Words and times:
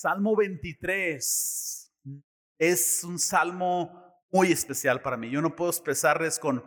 Salmo 0.00 0.36
23 0.36 1.92
es 2.58 3.02
un 3.02 3.18
salmo 3.18 4.00
muy 4.30 4.52
especial 4.52 5.02
para 5.02 5.16
mí. 5.16 5.28
Yo 5.28 5.42
no 5.42 5.56
puedo 5.56 5.72
expresarles 5.72 6.38
con 6.38 6.62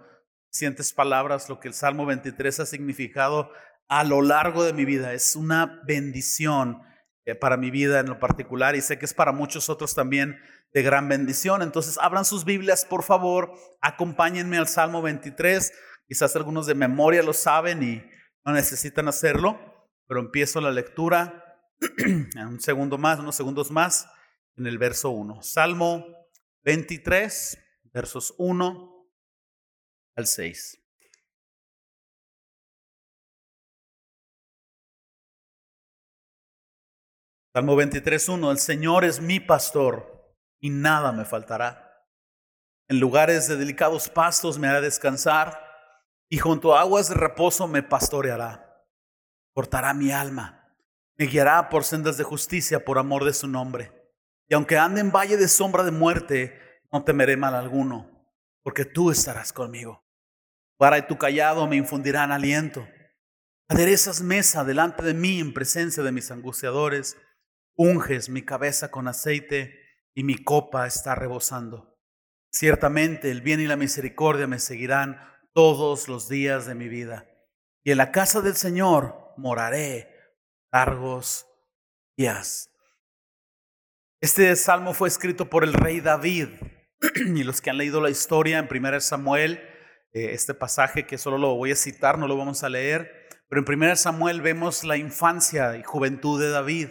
suficientes 0.50 0.92
palabras 0.92 1.48
lo 1.48 1.58
que 1.58 1.70
el 1.70 1.74
Salmo 1.74 2.06
23 2.06 2.60
ha 2.60 2.66
significado 2.66 3.50
a 3.88 4.04
lo 4.04 4.22
largo 4.22 4.66
de 4.66 4.74
mi 4.74 4.84
vida. 4.84 5.14
Es 5.14 5.38
una 5.38 5.82
bendición 5.88 6.82
eh, 7.24 7.34
para 7.34 7.56
mi 7.56 7.72
vida 7.72 8.02
en 8.02 8.08
lo 8.08 8.20
particular 8.20 8.76
y 8.76 8.82
sé 8.82 9.00
que 9.00 9.06
es 9.06 9.14
para 9.14 9.32
muchos 9.32 9.70
otros 9.70 9.96
también 9.96 10.38
de 10.74 10.84
gran 10.84 11.08
bendición. 11.08 11.62
Entonces, 11.62 11.98
abran 12.02 12.26
sus 12.26 12.44
Biblias, 12.44 12.84
por 12.84 13.04
favor, 13.04 13.54
acompáñenme 13.80 14.58
al 14.58 14.68
Salmo 14.68 15.02
23. 15.02 15.72
Quizás 16.06 16.36
algunos 16.36 16.66
de 16.66 16.76
memoria 16.76 17.24
lo 17.24 17.32
saben 17.32 17.82
y 17.82 18.04
no 18.44 18.52
necesitan 18.52 19.08
hacerlo, 19.08 19.58
pero 20.06 20.20
empiezo 20.20 20.60
la 20.60 20.72
lectura 20.72 21.41
un 22.36 22.60
segundo 22.60 22.98
más, 22.98 23.20
unos 23.20 23.36
segundos 23.36 23.72
más, 23.72 24.08
en 24.56 24.68
el 24.68 24.78
verso 24.78 25.10
1. 25.10 25.42
Salmo 25.42 26.06
23, 26.64 27.58
versos 27.92 28.36
1 28.38 29.08
al 30.16 30.28
6. 30.28 30.78
Salmo 37.54 37.76
23, 37.76 38.30
1. 38.30 38.52
El 38.52 38.60
Señor 38.60 39.04
es 39.04 39.20
mi 39.20 39.40
pastor 39.40 40.36
y 40.60 40.70
nada 40.70 41.12
me 41.12 41.26
faltará. 41.26 42.06
En 42.88 43.00
lugares 43.00 43.48
de 43.48 43.58
delicados 43.58 44.10
pastos 44.10 44.60
me 44.60 44.68
hará 44.68 44.82
descansar 44.82 45.60
y 46.30 46.38
junto 46.38 46.76
a 46.76 46.82
aguas 46.82 47.10
de 47.10 47.16
reposo 47.16 47.68
me 47.68 47.82
pastoreará. 47.82 48.86
Cortará 49.54 49.94
mi 49.94 50.12
alma 50.12 50.61
me 51.22 51.28
guiará 51.28 51.70
por 51.70 51.84
sendas 51.84 52.18
de 52.18 52.24
justicia 52.24 52.84
por 52.84 52.98
amor 52.98 53.26
de 53.26 53.34
su 53.36 53.48
nombre. 53.48 53.92
Y 54.48 54.56
aunque 54.56 54.80
ande 54.80 55.02
en 55.02 55.12
valle 55.12 55.38
de 55.38 55.48
sombra 55.48 55.84
de 55.84 55.92
muerte, 55.92 56.60
no 56.92 57.04
temeré 57.04 57.38
mal 57.38 57.54
alguno, 57.54 58.26
porque 58.64 58.86
tú 58.86 59.12
estarás 59.12 59.54
conmigo. 59.54 60.04
Para 60.78 60.98
y 60.98 61.04
tu 61.04 61.20
callado 61.20 61.68
me 61.68 61.76
infundirán 61.76 62.32
aliento. 62.32 62.88
Aderezas 63.68 64.24
mesa 64.24 64.64
delante 64.64 65.04
de 65.04 65.14
mí 65.14 65.40
en 65.40 65.54
presencia 65.54 66.02
de 66.02 66.12
mis 66.12 66.32
angustiadores. 66.32 67.16
Unges 67.76 68.28
mi 68.30 68.42
cabeza 68.42 68.90
con 68.90 69.08
aceite 69.08 69.80
y 70.16 70.24
mi 70.24 70.44
copa 70.44 70.88
está 70.88 71.14
rebosando. 71.14 72.00
Ciertamente 72.52 73.30
el 73.30 73.42
bien 73.42 73.62
y 73.62 73.68
la 73.68 73.76
misericordia 73.76 74.48
me 74.48 74.58
seguirán 74.58 75.22
todos 75.54 76.08
los 76.08 76.28
días 76.30 76.66
de 76.66 76.74
mi 76.74 76.90
vida. 76.90 77.30
Y 77.84 77.92
en 77.92 77.98
la 77.98 78.12
casa 78.12 78.42
del 78.42 78.56
Señor 78.56 79.36
moraré 79.38 80.11
largos 80.72 81.48
días. 82.18 82.70
Este 84.22 84.56
salmo 84.56 84.94
fue 84.94 85.08
escrito 85.08 85.50
por 85.50 85.64
el 85.64 85.74
rey 85.74 86.00
David 86.00 86.50
y 87.36 87.44
los 87.44 87.62
que 87.62 87.70
han 87.70 87.78
leído 87.78 88.00
la 88.02 88.10
historia 88.10 88.60
en 88.60 88.70
1 88.70 89.02
Samuel, 89.02 89.62
eh, 90.14 90.32
este 90.32 90.54
pasaje 90.54 91.06
que 91.06 91.18
solo 91.18 91.38
lo 91.38 91.56
voy 91.56 91.72
a 91.72 91.76
citar, 91.76 92.18
no 92.18 92.28
lo 92.28 92.38
vamos 92.38 92.64
a 92.64 92.70
leer, 92.70 93.28
pero 93.50 93.62
en 93.62 93.84
1 93.84 93.96
Samuel 93.96 94.42
vemos 94.42 94.84
la 94.84 94.98
infancia 94.98 95.76
y 95.76 95.84
juventud 95.84 96.40
de 96.40 96.50
David. 96.50 96.90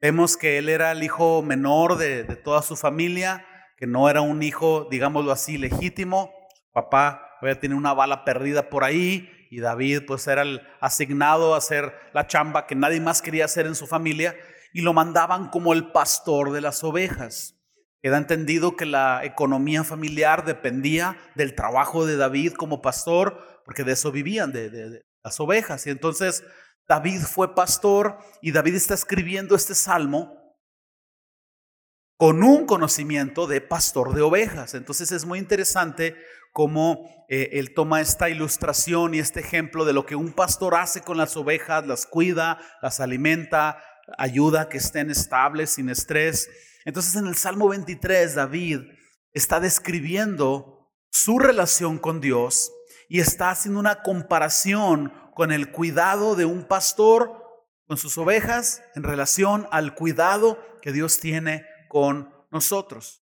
Vemos 0.00 0.36
que 0.36 0.58
él 0.58 0.68
era 0.68 0.92
el 0.92 1.02
hijo 1.02 1.42
menor 1.42 1.96
de, 1.96 2.24
toda 2.24 2.62
su 2.62 2.76
familia, 2.76 3.46
que 3.76 3.86
no 3.86 4.10
era 4.10 4.20
un 4.20 4.42
hijo, 4.42 4.88
digámoslo 4.90 5.32
así, 5.32 5.56
legítimo. 5.56 6.32
Su 6.54 6.72
papá 6.72 7.36
había 7.40 7.60
tenido 7.60 7.78
una 7.78 7.94
bala 7.94 8.24
perdida 8.24 8.68
por 8.68 8.84
ahí, 8.84 9.30
y 9.54 9.60
David 9.60 10.02
pues 10.04 10.26
era 10.26 10.42
el 10.42 10.62
asignado 10.80 11.54
a 11.54 11.58
hacer 11.58 11.94
la 12.12 12.26
chamba 12.26 12.66
que 12.66 12.74
nadie 12.74 13.00
más 13.00 13.22
quería 13.22 13.44
hacer 13.44 13.66
en 13.66 13.76
su 13.76 13.86
familia 13.86 14.34
y 14.72 14.80
lo 14.80 14.92
mandaban 14.92 15.48
como 15.48 15.72
el 15.72 15.92
pastor 15.92 16.50
de 16.50 16.60
las 16.60 16.82
ovejas. 16.82 17.54
Queda 18.02 18.18
entendido 18.18 18.74
que 18.74 18.84
la 18.84 19.24
economía 19.24 19.84
familiar 19.84 20.44
dependía 20.44 21.16
del 21.36 21.54
trabajo 21.54 22.04
de 22.04 22.16
David 22.16 22.54
como 22.54 22.82
pastor, 22.82 23.62
porque 23.64 23.84
de 23.84 23.92
eso 23.92 24.10
vivían, 24.10 24.50
de, 24.50 24.70
de 24.70 25.02
las 25.22 25.38
ovejas. 25.38 25.86
Y 25.86 25.90
entonces 25.90 26.42
David 26.88 27.20
fue 27.20 27.54
pastor 27.54 28.18
y 28.42 28.50
David 28.50 28.74
está 28.74 28.94
escribiendo 28.94 29.54
este 29.54 29.76
salmo 29.76 30.36
con 32.16 32.42
un 32.42 32.66
conocimiento 32.66 33.46
de 33.46 33.60
pastor 33.60 34.14
de 34.14 34.22
ovejas. 34.22 34.74
Entonces 34.74 35.12
es 35.12 35.24
muy 35.24 35.38
interesante 35.38 36.16
cómo 36.54 37.26
eh, 37.28 37.50
él 37.54 37.74
toma 37.74 38.00
esta 38.00 38.30
ilustración 38.30 39.12
y 39.12 39.18
este 39.18 39.40
ejemplo 39.40 39.84
de 39.84 39.92
lo 39.92 40.06
que 40.06 40.14
un 40.14 40.32
pastor 40.32 40.76
hace 40.76 41.02
con 41.02 41.16
las 41.16 41.36
ovejas, 41.36 41.84
las 41.84 42.06
cuida, 42.06 42.60
las 42.80 43.00
alimenta, 43.00 43.82
ayuda 44.16 44.62
a 44.62 44.68
que 44.68 44.78
estén 44.78 45.10
estables, 45.10 45.70
sin 45.70 45.88
estrés. 45.88 46.48
Entonces 46.84 47.16
en 47.16 47.26
el 47.26 47.34
Salmo 47.34 47.68
23 47.68 48.36
David 48.36 48.82
está 49.32 49.58
describiendo 49.58 50.92
su 51.10 51.40
relación 51.40 51.98
con 51.98 52.20
Dios 52.20 52.70
y 53.08 53.18
está 53.18 53.50
haciendo 53.50 53.80
una 53.80 54.02
comparación 54.02 55.12
con 55.34 55.50
el 55.50 55.72
cuidado 55.72 56.36
de 56.36 56.44
un 56.44 56.62
pastor 56.62 57.32
con 57.88 57.96
sus 57.96 58.16
ovejas 58.16 58.80
en 58.94 59.02
relación 59.02 59.66
al 59.72 59.96
cuidado 59.96 60.56
que 60.82 60.92
Dios 60.92 61.18
tiene 61.18 61.66
con 61.88 62.32
nosotros. 62.52 63.23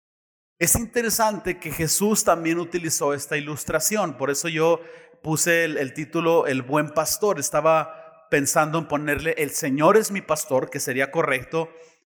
Es 0.59 0.75
interesante 0.75 1.59
que 1.59 1.71
Jesús 1.71 2.25
también 2.25 2.59
utilizó 2.59 3.13
esta 3.13 3.37
ilustración, 3.37 4.17
por 4.17 4.31
eso 4.31 4.49
yo 4.49 4.81
puse 5.23 5.65
el, 5.65 5.93
título 5.93 6.47
El 6.47 6.63
buen 6.63 6.91
pastor. 6.95 7.39
Estaba 7.39 8.27
pensando 8.31 8.79
en 8.79 8.89
ponerle 8.89 9.35
El 9.37 9.51
Señor 9.51 9.99
es 9.99 10.11
mi 10.11 10.23
pastor, 10.23 10.71
que 10.71 10.81
sería 10.81 11.11
correcto, 11.11 11.69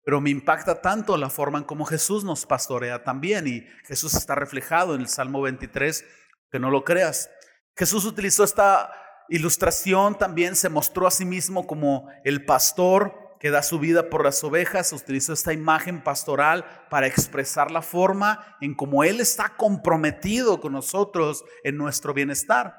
pero 0.06 0.22
me 0.22 0.30
impacta 0.30 0.82
tanto 0.82 1.18
la 1.18 1.30
forma 1.30 1.58
en 1.58 1.66
cómo 1.66 1.84
Jesús 1.84 2.24
nos 2.24 2.46
pastorea 2.46 3.04
también 3.04 3.46
y 3.46 3.66
Jesús 3.86 4.14
está 4.14 4.36
reflejado 4.36 4.96
en 4.96 5.02
el 5.02 5.10
Salmo 5.10 5.42
23, 5.42 6.06
que 6.50 6.60
no 6.60 6.72
lo 6.72 6.86
creas. 6.86 7.30
Jesús 7.76 8.06
utilizó 8.06 8.46
esta 8.46 8.90
ilustración 9.28 10.18
también, 10.18 10.56
se 10.56 10.70
mostró 10.70 11.08
a 11.08 11.12
sí 11.12 11.26
mismo 11.26 11.68
como 11.68 12.08
el 12.24 12.46
pastor 12.46 13.29
que 13.40 13.52
da 13.52 13.64
su 13.64 13.80
vida 13.80 14.10
por 14.10 14.24
las 14.24 14.44
ovejas, 14.44 14.92
utilizó 14.92 15.34
esta 15.34 15.54
imagen 15.54 16.04
pastoral 16.04 16.66
para 16.90 17.08
expresar 17.08 17.72
la 17.72 17.82
forma 17.82 18.58
en 18.60 18.76
cómo 18.76 19.04
Él 19.04 19.22
está 19.22 19.56
comprometido 19.56 20.60
con 20.60 20.74
nosotros 20.74 21.46
en 21.64 21.78
nuestro 21.78 22.14
bienestar. 22.14 22.76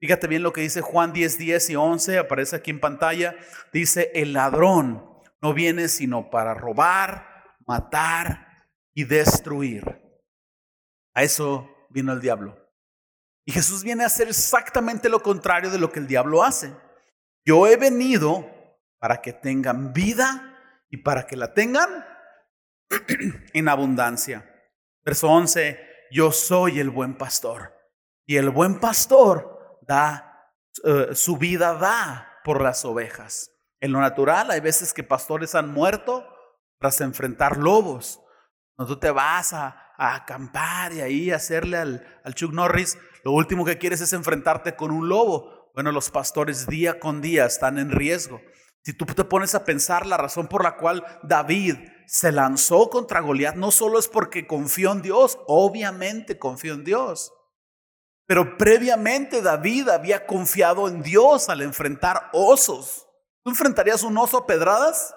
Fíjate 0.00 0.26
bien 0.26 0.42
lo 0.42 0.52
que 0.52 0.62
dice 0.62 0.80
Juan 0.80 1.12
10, 1.12 1.38
10 1.38 1.70
y 1.70 1.76
11, 1.76 2.18
aparece 2.18 2.56
aquí 2.56 2.72
en 2.72 2.80
pantalla. 2.80 3.36
Dice, 3.72 4.10
el 4.14 4.32
ladrón 4.32 5.08
no 5.40 5.54
viene 5.54 5.88
sino 5.88 6.28
para 6.28 6.54
robar, 6.54 7.44
matar 7.66 8.66
y 8.94 9.04
destruir. 9.04 10.02
A 11.14 11.22
eso 11.22 11.70
vino 11.90 12.12
el 12.12 12.20
diablo. 12.20 12.58
Y 13.44 13.52
Jesús 13.52 13.84
viene 13.84 14.02
a 14.02 14.06
hacer 14.06 14.28
exactamente 14.28 15.08
lo 15.08 15.22
contrario 15.22 15.70
de 15.70 15.78
lo 15.78 15.92
que 15.92 16.00
el 16.00 16.08
diablo 16.08 16.42
hace. 16.42 16.74
Yo 17.44 17.68
he 17.68 17.76
venido 17.76 18.51
para 19.02 19.20
que 19.20 19.32
tengan 19.32 19.92
vida 19.92 20.56
y 20.88 20.98
para 20.98 21.26
que 21.26 21.34
la 21.34 21.52
tengan 21.52 22.06
en 23.52 23.68
abundancia. 23.68 24.48
Verso 25.04 25.28
11, 25.28 25.76
yo 26.12 26.30
soy 26.30 26.78
el 26.78 26.88
buen 26.88 27.18
pastor 27.18 27.74
y 28.26 28.36
el 28.36 28.50
buen 28.50 28.78
pastor 28.78 29.80
da 29.88 30.52
eh, 30.84 31.08
su 31.14 31.36
vida 31.36 31.74
da 31.74 32.40
por 32.44 32.62
las 32.62 32.84
ovejas. 32.84 33.50
En 33.80 33.90
lo 33.90 34.00
natural 34.00 34.52
hay 34.52 34.60
veces 34.60 34.94
que 34.94 35.02
pastores 35.02 35.56
han 35.56 35.72
muerto 35.72 36.24
tras 36.78 37.00
enfrentar 37.00 37.56
lobos. 37.56 38.20
Cuando 38.76 38.94
tú 38.94 39.00
te 39.00 39.10
vas 39.10 39.52
a, 39.52 39.78
acampar 39.98 40.92
y 40.92 41.00
ahí 41.00 41.30
hacerle 41.32 41.76
al, 41.76 42.20
al 42.24 42.34
Chuck 42.34 42.52
Norris, 42.52 42.98
lo 43.24 43.32
último 43.32 43.64
que 43.64 43.78
quieres 43.78 44.00
es 44.00 44.12
enfrentarte 44.12 44.76
con 44.76 44.92
un 44.92 45.08
lobo. 45.08 45.72
Bueno, 45.74 45.90
los 45.90 46.10
pastores 46.10 46.68
día 46.68 47.00
con 47.00 47.20
día 47.20 47.46
están 47.46 47.78
en 47.78 47.90
riesgo. 47.90 48.40
Si 48.84 48.92
tú 48.94 49.06
te 49.06 49.24
pones 49.24 49.54
a 49.54 49.64
pensar 49.64 50.06
la 50.06 50.16
razón 50.16 50.48
por 50.48 50.64
la 50.64 50.76
cual 50.76 51.04
David 51.22 51.76
se 52.06 52.32
lanzó 52.32 52.90
contra 52.90 53.20
Goliat, 53.20 53.54
no 53.54 53.70
solo 53.70 53.98
es 53.98 54.08
porque 54.08 54.46
confió 54.46 54.92
en 54.92 55.02
Dios, 55.02 55.38
obviamente 55.46 56.38
confió 56.38 56.74
en 56.74 56.84
Dios. 56.84 57.32
Pero 58.26 58.56
previamente 58.56 59.40
David 59.40 59.88
había 59.88 60.26
confiado 60.26 60.88
en 60.88 61.02
Dios 61.02 61.48
al 61.48 61.62
enfrentar 61.62 62.30
osos. 62.32 63.06
¿Tú 63.44 63.50
enfrentarías 63.50 64.02
un 64.02 64.18
oso 64.18 64.38
a 64.38 64.46
pedradas? 64.46 65.14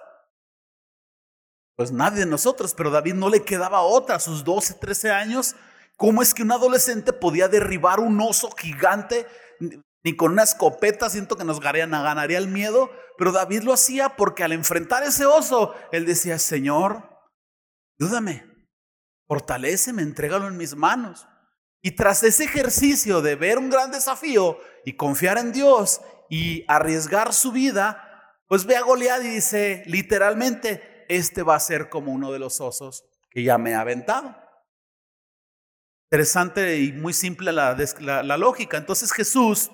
Pues 1.76 1.92
nadie 1.92 2.20
de 2.20 2.26
nosotros, 2.26 2.74
pero 2.74 2.92
David 2.92 3.16
no 3.16 3.30
le 3.30 3.44
quedaba 3.44 3.82
otra 3.82 4.16
a 4.16 4.20
sus 4.20 4.44
12, 4.44 4.76
13 4.76 5.12
años. 5.12 5.56
¿Cómo 5.98 6.22
es 6.22 6.34
que 6.34 6.44
un 6.44 6.52
adolescente 6.52 7.14
podía 7.14 7.48
derribar 7.48 8.00
un 8.00 8.20
oso 8.22 8.50
gigante 8.52 9.28
ni 10.06 10.16
con 10.16 10.34
una 10.34 10.44
escopeta 10.44 11.10
siento 11.10 11.36
que 11.36 11.44
nos 11.44 11.60
ganaría 11.60 12.38
el 12.38 12.48
miedo, 12.48 12.92
pero 13.18 13.32
David 13.32 13.64
lo 13.64 13.74
hacía 13.74 14.16
porque 14.16 14.44
al 14.44 14.52
enfrentar 14.52 15.04
ese 15.04 15.26
oso, 15.26 15.74
él 15.92 16.06
decía, 16.06 16.40
Señor, 16.40 17.10
ayúdame, 18.00 18.46
fortaleceme, 19.28 20.02
entrégalo 20.02 20.48
en 20.48 20.58
mis 20.58 20.76
manos. 20.76 21.28
Y 21.82 21.92
tras 21.92 22.24
ese 22.24 22.46
ejercicio 22.46 23.22
de 23.22 23.36
ver 23.36 23.58
un 23.58 23.70
gran 23.70 23.92
desafío 23.92 24.58
y 24.86 24.94
confiar 24.94 25.38
en 25.38 25.52
Dios 25.52 26.02
y 26.30 26.66
arriesgar 26.68 27.34
su 27.34 27.52
vida, 27.52 28.06
pues 28.48 28.66
ve 28.66 28.76
a 28.76 28.82
Goliat 28.82 29.24
y 29.24 29.30
dice 29.30 29.84
literalmente, 29.86 31.06
este 31.10 31.44
va 31.44 31.56
a 31.56 31.60
ser 31.60 31.90
como 31.90 32.12
uno 32.12 32.32
de 32.32 32.40
los 32.40 32.60
osos 32.62 33.06
que 33.30 33.44
ya 33.44 33.58
me 33.58 33.76
ha 33.76 33.82
aventado. 33.82 34.36
Interesante 36.10 36.80
y 36.80 36.94
muy 36.94 37.14
simple 37.14 37.52
la, 37.52 37.76
lógica. 38.38 38.78
Entonces 38.78 39.12
Jesús 39.12 39.72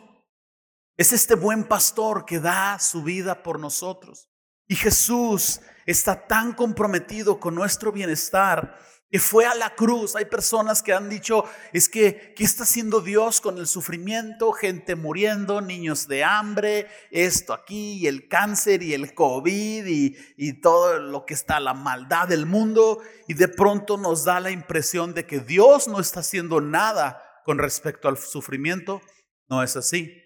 es 0.97 1.13
este 1.13 1.35
buen 1.35 1.63
pastor 1.63 2.25
que 2.25 2.39
da 2.39 2.79
su 2.79 3.03
vida 3.03 3.43
por 3.43 3.59
nosotros. 3.59 4.29
Y 4.67 4.75
Jesús 4.75 5.59
está 5.85 6.27
tan 6.27 6.53
comprometido 6.53 7.39
con 7.39 7.55
nuestro 7.55 7.91
bienestar 7.91 8.77
que 9.11 9.19
fue 9.19 9.45
a 9.45 9.53
la 9.53 9.75
cruz. 9.75 10.15
Hay 10.15 10.25
personas 10.25 10.81
que 10.81 10.93
han 10.93 11.09
dicho, 11.09 11.43
es 11.73 11.89
que, 11.89 12.33
¿qué 12.33 12.45
está 12.45 12.63
haciendo 12.63 13.01
Dios 13.01 13.41
con 13.41 13.57
el 13.57 13.67
sufrimiento? 13.67 14.53
Gente 14.53 14.95
muriendo, 14.95 15.59
niños 15.59 16.07
de 16.07 16.23
hambre, 16.23 16.87
esto 17.11 17.53
aquí, 17.53 17.97
y 17.97 18.07
el 18.07 18.29
cáncer 18.29 18.81
y 18.81 18.93
el 18.93 19.13
COVID 19.13 19.85
y, 19.85 20.15
y 20.37 20.61
todo 20.61 20.97
lo 20.99 21.25
que 21.25 21.33
está, 21.33 21.59
la 21.59 21.73
maldad 21.73 22.29
del 22.29 22.45
mundo. 22.45 23.01
Y 23.27 23.33
de 23.33 23.49
pronto 23.49 23.97
nos 23.97 24.23
da 24.23 24.39
la 24.39 24.51
impresión 24.51 25.13
de 25.13 25.27
que 25.27 25.41
Dios 25.41 25.89
no 25.89 25.99
está 25.99 26.21
haciendo 26.21 26.61
nada 26.61 27.21
con 27.43 27.57
respecto 27.57 28.07
al 28.07 28.17
sufrimiento. 28.17 29.01
No 29.49 29.61
es 29.61 29.75
así. 29.75 30.20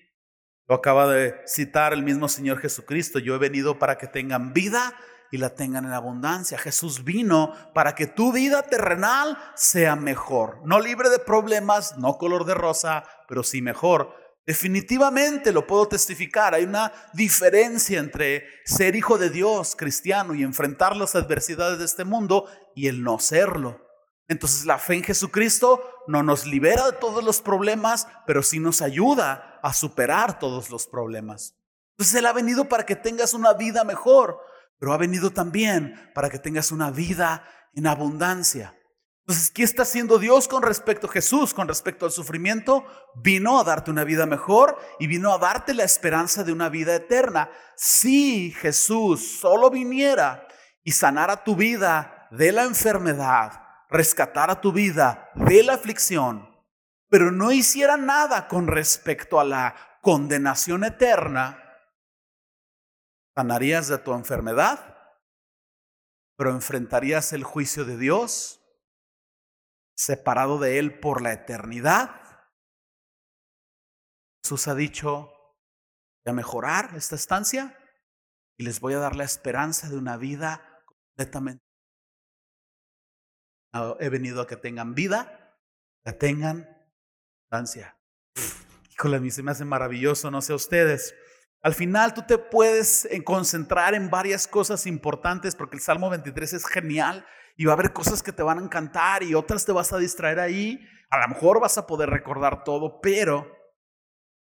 Lo 0.68 0.76
acaba 0.76 1.08
de 1.08 1.36
citar 1.46 1.94
el 1.94 2.04
mismo 2.04 2.28
Señor 2.28 2.60
Jesucristo. 2.60 3.20
Yo 3.20 3.36
he 3.36 3.40
venido 3.40 3.78
para 3.78 3.98
que 3.98 4.08
tengan 4.08 4.54
vida 4.54 4.96
y 5.32 5.38
la 5.38 5.54
tengan 5.54 5.86
en 5.86 5.94
abundancia. 5.94 6.58
Jesús 6.58 7.04
vino 7.04 7.54
para 7.74 7.94
que 7.94 8.08
tu 8.08 8.32
vida 8.32 8.64
terrenal 8.64 9.38
sea 9.56 9.96
mejor, 9.96 10.62
no 10.66 10.80
libre 10.80 11.10
de 11.10 11.20
problemas, 11.20 11.98
no 11.98 12.18
color 12.18 12.46
de 12.46 12.56
rosa, 12.56 13.04
pero 13.28 13.44
sí 13.44 13.62
mejor. 13.62 14.16
Definitivamente 14.48 15.52
lo 15.52 15.66
puedo 15.66 15.88
testificar. 15.88 16.54
Hay 16.54 16.66
una 16.66 16.92
diferencia 17.14 18.00
entre 18.00 18.46
ser 18.64 18.96
hijo 18.96 19.18
de 19.18 19.30
Dios, 19.30 19.76
cristiano, 19.76 20.36
y 20.36 20.44
enfrentar 20.44 20.96
las 20.96 21.16
adversidades 21.16 21.80
de 21.80 21.86
este 21.86 22.06
mundo 22.06 22.48
y 22.76 22.88
el 22.88 23.04
no 23.04 23.20
serlo. 23.20 23.85
Entonces 24.28 24.66
la 24.66 24.80
fe 24.80 24.96
en 24.96 25.04
Jesucristo 25.04 25.82
no 26.08 26.24
nos 26.24 26.46
libera 26.46 26.86
de 26.92 26.98
todos 26.98 27.24
los 27.24 27.42
problemas, 27.42 28.08
pero 28.26 28.44
sí 28.44 28.60
nos 28.60 28.82
ayuda 28.82 29.60
a 29.62 29.74
superar 29.74 30.40
todos 30.40 30.70
los 30.70 30.88
problemas. 30.88 31.56
Entonces 31.92 32.16
Él 32.16 32.26
ha 32.26 32.34
venido 32.34 32.68
para 32.68 32.86
que 32.86 32.96
tengas 32.96 33.34
una 33.34 33.54
vida 33.54 33.84
mejor 33.84 34.40
pero 34.80 34.94
ha 34.94 34.98
venido 34.98 35.32
también 35.32 36.12
para 36.14 36.30
que 36.30 36.40
tengas 36.40 36.72
una 36.72 36.92
vida 36.92 37.44
en 37.74 37.88
abundancia. 37.88 38.78
Entonces, 39.22 39.50
¿qué 39.50 39.64
está 39.64 39.82
haciendo 39.82 40.20
Dios 40.20 40.48
con 40.48 40.62
respecto 40.62 41.08
a 41.08 41.12
Jesús, 41.12 41.54
con 41.54 41.68
respecto 41.68 42.06
al 42.06 42.12
sufrimiento? 42.12 42.86
Vino 43.16 43.60
a 43.60 43.64
darte 43.64 43.90
una 43.90 44.04
vida 44.04 44.28
mejor 44.28 44.78
y 45.00 45.08
vino 45.08 45.34
a 45.34 45.40
darte 45.40 45.74
la 45.74 45.84
esperanza 45.84 46.44
de 46.44 46.52
una 46.52 46.70
vida 46.70 46.94
eterna. 46.94 47.50
Si 47.76 48.52
Jesús 48.52 49.40
solo 49.40 49.72
viniera 49.72 50.48
y 50.84 50.92
sanara 50.92 51.44
tu 51.44 51.56
vida 51.56 52.28
de 52.30 52.52
la 52.52 52.64
enfermedad, 52.64 53.65
rescatara 53.90 54.62
tu 54.62 54.72
vida 54.72 55.30
de 55.36 55.64
la 55.64 55.74
aflicción, 55.74 56.50
pero 57.10 57.32
no 57.32 57.52
hiciera 57.52 57.98
nada 57.98 58.48
con 58.48 58.68
respecto 58.68 59.40
a 59.40 59.44
la 59.44 59.76
condenación 60.02 60.84
eterna, 60.84 61.62
sanarías 63.36 63.88
de 63.88 63.98
tu 63.98 64.14
enfermedad, 64.14 64.98
pero 66.38 66.52
enfrentarías 66.52 67.34
el 67.34 67.44
juicio 67.44 67.86
de 67.86 67.98
Dios, 67.98 68.62
separado 69.98 70.60
de 70.60 70.80
Él 70.80 71.00
por 71.00 71.22
la 71.22 71.34
eternidad. 71.34 72.22
Jesús 74.44 74.68
ha 74.68 74.76
dicho, 74.76 75.32
voy 76.24 76.32
a 76.32 76.34
mejorar 76.34 76.92
esta 76.96 77.16
estancia 77.16 77.78
y 78.58 78.64
les 78.64 78.80
voy 78.80 78.94
a 78.94 79.00
dar 79.00 79.16
la 79.16 79.24
esperanza 79.24 79.90
de 79.90 79.98
una 79.98 80.18
vida 80.18 80.84
completamente. 80.86 81.65
He 84.00 84.10
venido 84.10 84.42
a 84.42 84.48
que 84.48 84.56
tengan 84.56 84.96
vida, 84.96 85.58
que 86.04 86.14
tengan 86.14 86.68
estancia. 87.44 87.98
Híjole, 88.92 89.18
a 89.18 89.20
mí 89.20 89.32
se 89.32 89.44
me 89.44 89.52
hace 89.52 89.66
maravilloso, 89.66 90.32
no 90.32 90.42
sé 90.42 90.54
ustedes. 90.54 91.14
Al 91.62 91.74
final 91.74 92.14
tú 92.14 92.22
te 92.22 92.38
puedes 92.38 93.06
eh, 93.06 93.24
concentrar 93.24 93.96
en 93.96 94.10
varias 94.10 94.48
cosas 94.48 94.86
importantes 94.86 95.56
porque 95.56 95.76
el 95.76 95.82
Salmo 95.82 96.10
23 96.10 96.54
es 96.54 96.66
genial 96.66 97.26
y 97.58 97.66
va 97.66 97.74
a 97.74 97.76
haber 97.76 97.92
cosas 97.92 98.22
que 98.22 98.32
te 98.32 98.44
van 98.44 98.60
a 98.60 98.64
encantar 98.64 99.24
y 99.24 99.34
otras 99.34 99.66
te 99.66 99.72
vas 99.72 99.92
a 99.92 99.98
distraer 99.98 100.40
ahí. 100.40 100.80
A 101.10 101.20
lo 101.20 101.28
mejor 101.28 101.60
vas 101.60 101.78
a 101.78 101.88
poder 101.88 102.10
recordar 102.10 102.64
todo, 102.64 103.02
pero 103.02 103.52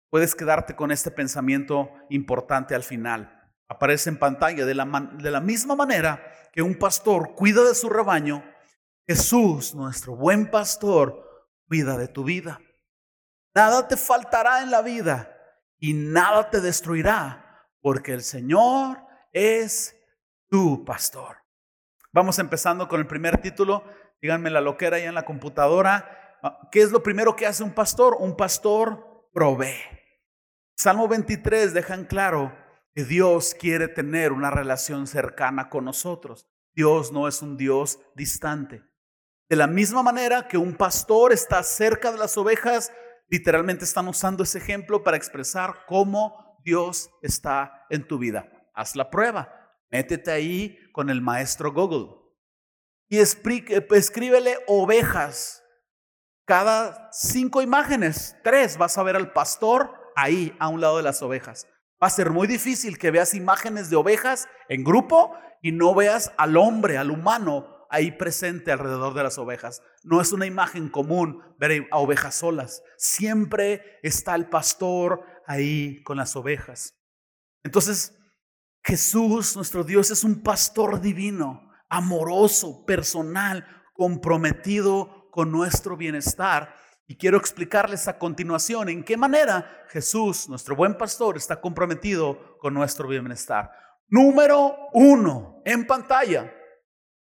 puedes 0.10 0.36
quedarte 0.36 0.75
con 0.75 0.92
este 0.92 1.10
pensamiento 1.10 1.89
importante 2.10 2.75
al 2.75 2.83
final. 2.83 3.31
Aparece 3.68 4.10
en 4.10 4.19
pantalla 4.19 4.66
de 4.66 4.75
la, 4.75 5.10
de 5.13 5.31
la 5.31 5.42
misma 5.42 5.75
manera 5.75 6.22
que 6.54 6.62
un 6.62 6.75
pastor 6.75 7.33
cuida 7.36 7.63
de 7.63 7.75
su 7.75 7.89
rebaño, 7.89 8.44
Jesús, 9.07 9.75
nuestro 9.75 10.16
buen 10.16 10.50
pastor, 10.50 11.52
cuida 11.68 11.96
de 11.96 12.07
tu 12.07 12.24
vida. 12.24 12.60
Nada 13.54 13.88
te 13.88 13.98
faltará 13.98 14.63
en 14.63 14.72
la 14.72 14.81
vida 14.81 15.31
y 15.78 15.94
nada 15.94 16.50
te 16.50 16.60
destruirá, 16.60 17.69
porque 17.81 18.13
el 18.13 18.24
Señor 18.24 18.98
es 19.31 19.96
tu 20.50 20.84
pastor. 20.84 21.38
Vamos 22.12 22.40
empezando 22.40 22.88
con 22.88 23.00
el 23.00 23.06
primer 23.06 23.40
título. 23.40 23.84
Díganme 24.22 24.50
la 24.50 24.62
loquera 24.62 24.98
ahí 24.98 25.04
en 25.04 25.13
la 25.13 25.25
computadora. 25.25 26.38
Ah, 26.42 26.68
¿Qué 26.72 26.81
es 26.81 26.92
lo 26.92 27.04
primero 27.04 27.36
que 27.36 27.46
hace 27.46 27.62
un 27.62 27.74
pastor? 27.74 28.18
Un 28.19 28.36
pastor 28.36 29.30
provee. 29.34 29.84
Salmo 30.75 31.08
23 31.08 31.75
dejan 31.75 32.06
claro 32.06 32.58
que 32.96 33.04
Dios 33.04 33.54
quiere 33.54 33.88
tener 33.88 34.31
una 34.31 34.50
relación 34.50 35.06
cercana 35.06 35.69
con 35.69 35.86
nosotros. 35.86 36.48
Dios 36.74 37.12
no 37.12 37.28
es 37.28 37.44
un 37.44 37.56
Dios 37.56 38.00
distante. 38.16 38.84
De 39.50 39.56
la 39.56 39.68
misma 39.68 40.02
manera 40.02 40.48
que 40.48 40.58
un 40.58 40.76
pastor 40.76 41.32
está 41.32 41.62
cerca 41.62 42.12
de 42.12 42.18
las 42.18 42.36
ovejas, 42.38 42.92
literalmente 43.30 43.86
están 43.86 44.08
usando 44.08 44.44
ese 44.44 44.58
ejemplo 44.58 45.04
para 45.04 45.18
expresar 45.18 45.86
cómo 45.88 46.60
Dios 46.64 47.12
está 47.22 47.86
en 47.90 48.08
tu 48.08 48.18
vida. 48.18 48.50
Haz 48.74 48.96
la 48.96 49.10
prueba. 49.10 49.52
Métete 49.92 50.32
ahí 50.32 50.78
con 50.92 51.10
el 51.10 51.22
maestro 51.22 51.72
Google 51.72 52.26
y 53.08 53.20
escríbele 53.20 54.58
ovejas. 54.68 55.64
Cada 56.46 57.10
cinco 57.12 57.62
imágenes, 57.62 58.36
tres, 58.44 58.78
vas 58.78 58.98
a 58.98 59.04
ver 59.04 59.16
al 59.16 59.32
pastor 59.32 59.94
ahí 60.16 60.56
a 60.60 60.70
un 60.70 60.82
lado 60.82 60.98
de 60.98 61.04
las 61.04 61.22
ovejas. 61.22 61.68
Va 62.02 62.08
a 62.08 62.12
ser 62.12 62.32
muy 62.32 62.48
difícil 62.48 62.98
que 62.98 63.12
veas 63.12 63.34
imágenes 63.34 63.90
de 63.90 63.96
ovejas 63.96 64.48
en 64.70 64.84
grupo 64.84 65.36
y 65.62 65.72
no 65.72 65.96
veas 65.96 66.32
al 66.38 66.58
hombre, 66.58 66.98
al 66.98 67.12
humano 67.12 67.75
ahí 67.89 68.12
presente 68.12 68.72
alrededor 68.72 69.13
de 69.13 69.24
las 69.24 69.38
ovejas. 69.38 69.82
No 70.04 70.22
es 70.22 70.32
una 70.32 70.46
imagen 70.46 70.89
común 70.89 71.42
ver 71.60 71.88
a 71.92 71.98
ovejas 71.98 72.36
solas. 72.36 72.84
Siempre 72.98 74.00
está 74.04 74.36
el 74.36 74.50
pastor 74.50 75.24
ahí 75.48 76.01
con 76.04 76.18
las 76.18 76.36
ovejas. 76.36 76.96
Entonces, 77.63 78.18
Jesús, 78.84 79.56
nuestro 79.56 79.84
Dios, 79.84 80.12
es 80.12 80.24
un 80.24 80.44
pastor 80.44 81.01
divino, 81.01 81.72
amoroso, 81.89 82.86
personal, 82.86 83.65
comprometido 83.94 85.30
con 85.32 85.51
nuestro 85.51 85.98
bienestar. 85.98 86.75
Y 87.08 87.18
quiero 87.18 87.38
explicarles 87.38 88.08
a 88.08 88.18
continuación 88.18 88.89
en 88.89 89.04
qué 89.04 89.18
manera 89.18 89.86
Jesús, 89.89 90.50
nuestro 90.50 90.75
buen 90.75 90.98
pastor, 90.98 91.38
está 91.38 91.62
comprometido 91.62 92.58
con 92.60 92.74
nuestro 92.74 93.08
bienestar. 93.08 93.72
Número 94.08 94.75
uno, 94.94 95.62
en 95.65 95.88
pantalla. 95.88 96.54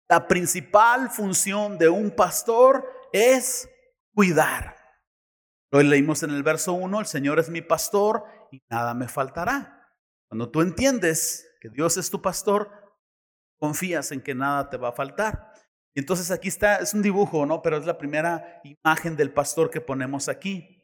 La 0.09 0.27
principal 0.27 1.09
función 1.09 1.77
de 1.77 1.89
un 1.89 2.11
pastor 2.11 2.87
es 3.11 3.69
cuidar. 4.13 4.75
Lo 5.71 5.81
leímos 5.81 6.21
en 6.23 6.31
el 6.31 6.43
verso 6.43 6.73
1, 6.73 6.99
el 6.99 7.05
Señor 7.05 7.39
es 7.39 7.49
mi 7.49 7.61
pastor 7.61 8.25
y 8.51 8.61
nada 8.69 8.93
me 8.93 9.07
faltará. 9.07 9.89
Cuando 10.27 10.51
tú 10.51 10.61
entiendes 10.61 11.47
que 11.59 11.69
Dios 11.69 11.97
es 11.97 12.09
tu 12.09 12.21
pastor, 12.21 12.69
confías 13.57 14.11
en 14.11 14.21
que 14.21 14.35
nada 14.35 14.69
te 14.69 14.77
va 14.77 14.89
a 14.89 14.93
faltar. 14.93 15.51
Y 15.95 15.99
entonces 15.99 16.31
aquí 16.31 16.47
está, 16.47 16.77
es 16.77 16.93
un 16.93 17.01
dibujo, 17.01 17.45
¿no? 17.45 17.61
Pero 17.61 17.77
es 17.77 17.85
la 17.85 17.97
primera 17.97 18.61
imagen 18.63 19.15
del 19.15 19.31
pastor 19.31 19.69
que 19.69 19.81
ponemos 19.81 20.27
aquí. 20.29 20.83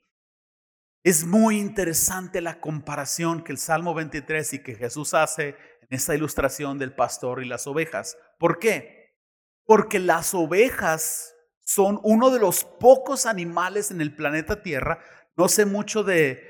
Es 1.03 1.25
muy 1.25 1.59
interesante 1.59 2.41
la 2.41 2.59
comparación 2.59 3.43
que 3.43 3.51
el 3.51 3.57
Salmo 3.57 3.93
23 3.93 4.53
y 4.53 4.63
que 4.63 4.75
Jesús 4.75 5.13
hace 5.13 5.49
en 5.81 5.88
esta 5.89 6.13
ilustración 6.13 6.77
del 6.77 6.93
pastor 6.93 7.43
y 7.43 7.47
las 7.47 7.67
ovejas. 7.67 8.17
¿Por 8.38 8.59
qué? 8.59 8.98
Porque 9.69 9.99
las 9.99 10.33
ovejas 10.33 11.35
son 11.59 11.99
uno 12.01 12.31
de 12.31 12.39
los 12.39 12.63
pocos 12.63 13.27
animales 13.27 13.91
en 13.91 14.01
el 14.01 14.15
planeta 14.15 14.63
Tierra. 14.63 14.97
No 15.38 15.47
sé 15.47 15.67
mucho 15.67 16.03
de, 16.03 16.43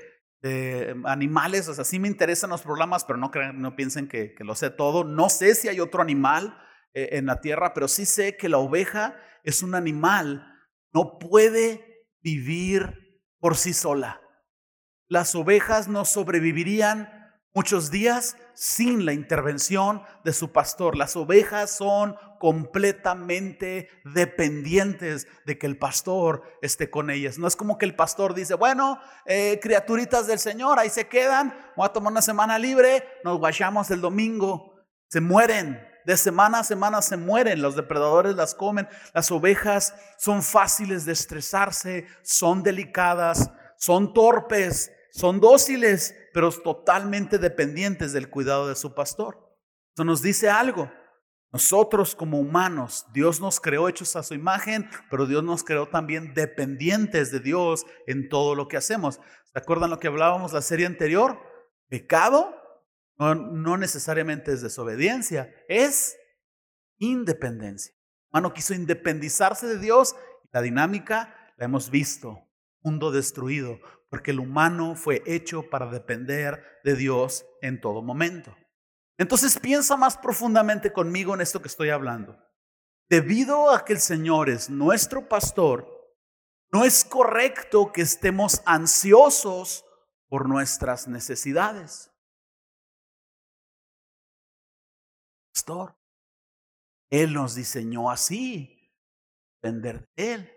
animales, 1.04 1.68
o 1.68 1.74
sea, 1.74 1.84
sí 1.84 1.98
me 1.98 2.08
interesan 2.08 2.48
los 2.48 2.62
programas, 2.62 3.04
pero 3.04 3.18
no, 3.18 3.30
no 3.52 3.76
piensen 3.76 4.08
que, 4.08 4.34
lo 4.38 4.54
sé 4.54 4.70
todo. 4.70 5.04
No 5.04 5.28
sé 5.28 5.54
si 5.54 5.68
hay 5.68 5.80
otro 5.80 6.00
animal 6.00 6.56
eh, 6.94 7.10
en 7.12 7.26
la 7.26 7.42
Tierra, 7.42 7.74
pero 7.74 7.88
sí 7.88 8.06
sé 8.06 8.38
que 8.38 8.48
la 8.48 8.56
oveja 8.56 9.20
es 9.44 9.62
un 9.62 9.74
animal, 9.74 10.58
no 10.94 11.18
puede 11.18 12.06
vivir 12.22 13.20
por 13.38 13.58
sí 13.58 13.74
sola. 13.74 14.22
Las 15.08 15.34
ovejas 15.34 15.88
no 15.88 16.06
sobrevivirían 16.06 17.10
muchos 17.52 17.90
días 17.90 18.34
sin 18.60 19.06
la 19.06 19.14
intervención 19.14 20.02
de 20.22 20.34
su 20.34 20.52
pastor. 20.52 20.94
Las 20.94 21.16
ovejas 21.16 21.70
son 21.70 22.14
completamente 22.38 23.88
dependientes 24.04 25.26
de 25.46 25.56
que 25.56 25.66
el 25.66 25.78
pastor 25.78 26.42
esté 26.60 26.90
con 26.90 27.08
ellas. 27.08 27.38
No 27.38 27.48
es 27.48 27.56
como 27.56 27.78
que 27.78 27.86
el 27.86 27.96
pastor 27.96 28.34
dice, 28.34 28.52
bueno, 28.52 29.00
eh, 29.24 29.58
criaturitas 29.62 30.26
del 30.26 30.38
Señor, 30.38 30.78
ahí 30.78 30.90
se 30.90 31.08
quedan, 31.08 31.56
voy 31.74 31.86
a 31.86 31.92
tomar 31.94 32.12
una 32.12 32.20
semana 32.20 32.58
libre, 32.58 33.02
nos 33.24 33.38
guachamos 33.38 33.90
el 33.90 34.02
domingo, 34.02 34.74
se 35.08 35.22
mueren. 35.22 35.80
De 36.04 36.18
semana 36.18 36.58
a 36.58 36.64
semana 36.64 37.00
se 37.00 37.16
mueren, 37.16 37.62
los 37.62 37.76
depredadores 37.76 38.36
las 38.36 38.54
comen, 38.54 38.86
las 39.14 39.30
ovejas 39.30 39.94
son 40.18 40.42
fáciles 40.42 41.06
de 41.06 41.12
estresarse, 41.12 42.06
son 42.22 42.62
delicadas, 42.62 43.50
son 43.78 44.12
torpes, 44.12 44.92
son 45.12 45.40
dóciles, 45.40 46.14
pero 46.32 46.50
totalmente 46.52 47.38
dependientes 47.38 48.12
del 48.12 48.30
cuidado 48.30 48.68
de 48.68 48.76
su 48.76 48.94
pastor. 48.94 49.56
Eso 49.94 50.04
nos 50.04 50.22
dice 50.22 50.48
algo. 50.48 50.90
Nosotros 51.52 52.14
como 52.14 52.38
humanos, 52.38 53.06
Dios 53.12 53.40
nos 53.40 53.60
creó 53.60 53.88
hechos 53.88 54.14
a 54.14 54.22
su 54.22 54.34
imagen, 54.34 54.88
pero 55.10 55.26
Dios 55.26 55.42
nos 55.42 55.64
creó 55.64 55.88
también 55.88 56.32
dependientes 56.32 57.32
de 57.32 57.40
Dios 57.40 57.84
en 58.06 58.28
todo 58.28 58.54
lo 58.54 58.68
que 58.68 58.76
hacemos. 58.76 59.20
¿Se 59.52 59.58
acuerdan 59.58 59.90
lo 59.90 59.98
que 59.98 60.06
hablábamos 60.06 60.52
la 60.52 60.62
serie 60.62 60.86
anterior? 60.86 61.40
Pecado 61.88 62.60
no, 63.20 63.76
necesariamente 63.76 64.50
es 64.50 64.62
desobediencia, 64.62 65.54
es 65.68 66.16
independencia. 66.98 67.94
Humano 68.32 68.54
quiso 68.54 68.72
independizarse 68.72 69.66
de 69.66 69.78
Dios 69.78 70.16
y 70.44 70.48
la 70.52 70.62
dinámica 70.62 71.52
la 71.58 71.66
hemos 71.66 71.90
visto. 71.90 72.48
Mundo 72.80 73.10
destruido, 73.10 73.78
porque 74.10 74.32
el 74.32 74.40
humano 74.40 74.96
fue 74.96 75.22
hecho 75.24 75.70
para 75.70 75.86
depender 75.86 76.80
de 76.84 76.96
Dios 76.96 77.46
en 77.62 77.80
todo 77.80 78.02
momento. 78.02 78.54
Entonces 79.16 79.58
piensa 79.58 79.96
más 79.96 80.18
profundamente 80.18 80.92
conmigo 80.92 81.34
en 81.34 81.40
esto 81.40 81.62
que 81.62 81.68
estoy 81.68 81.90
hablando. 81.90 82.36
Debido 83.08 83.70
a 83.70 83.84
que 83.84 83.92
el 83.92 84.00
Señor 84.00 84.50
es 84.50 84.68
nuestro 84.68 85.28
pastor, 85.28 85.86
no 86.72 86.84
es 86.84 87.04
correcto 87.04 87.92
que 87.92 88.02
estemos 88.02 88.62
ansiosos 88.64 89.84
por 90.28 90.48
nuestras 90.48 91.06
necesidades. 91.08 92.10
Pastor, 95.52 95.96
Él 97.10 97.34
nos 97.34 97.54
diseñó 97.54 98.10
así, 98.10 98.92
depender 99.60 100.08
de 100.16 100.32
Él, 100.32 100.52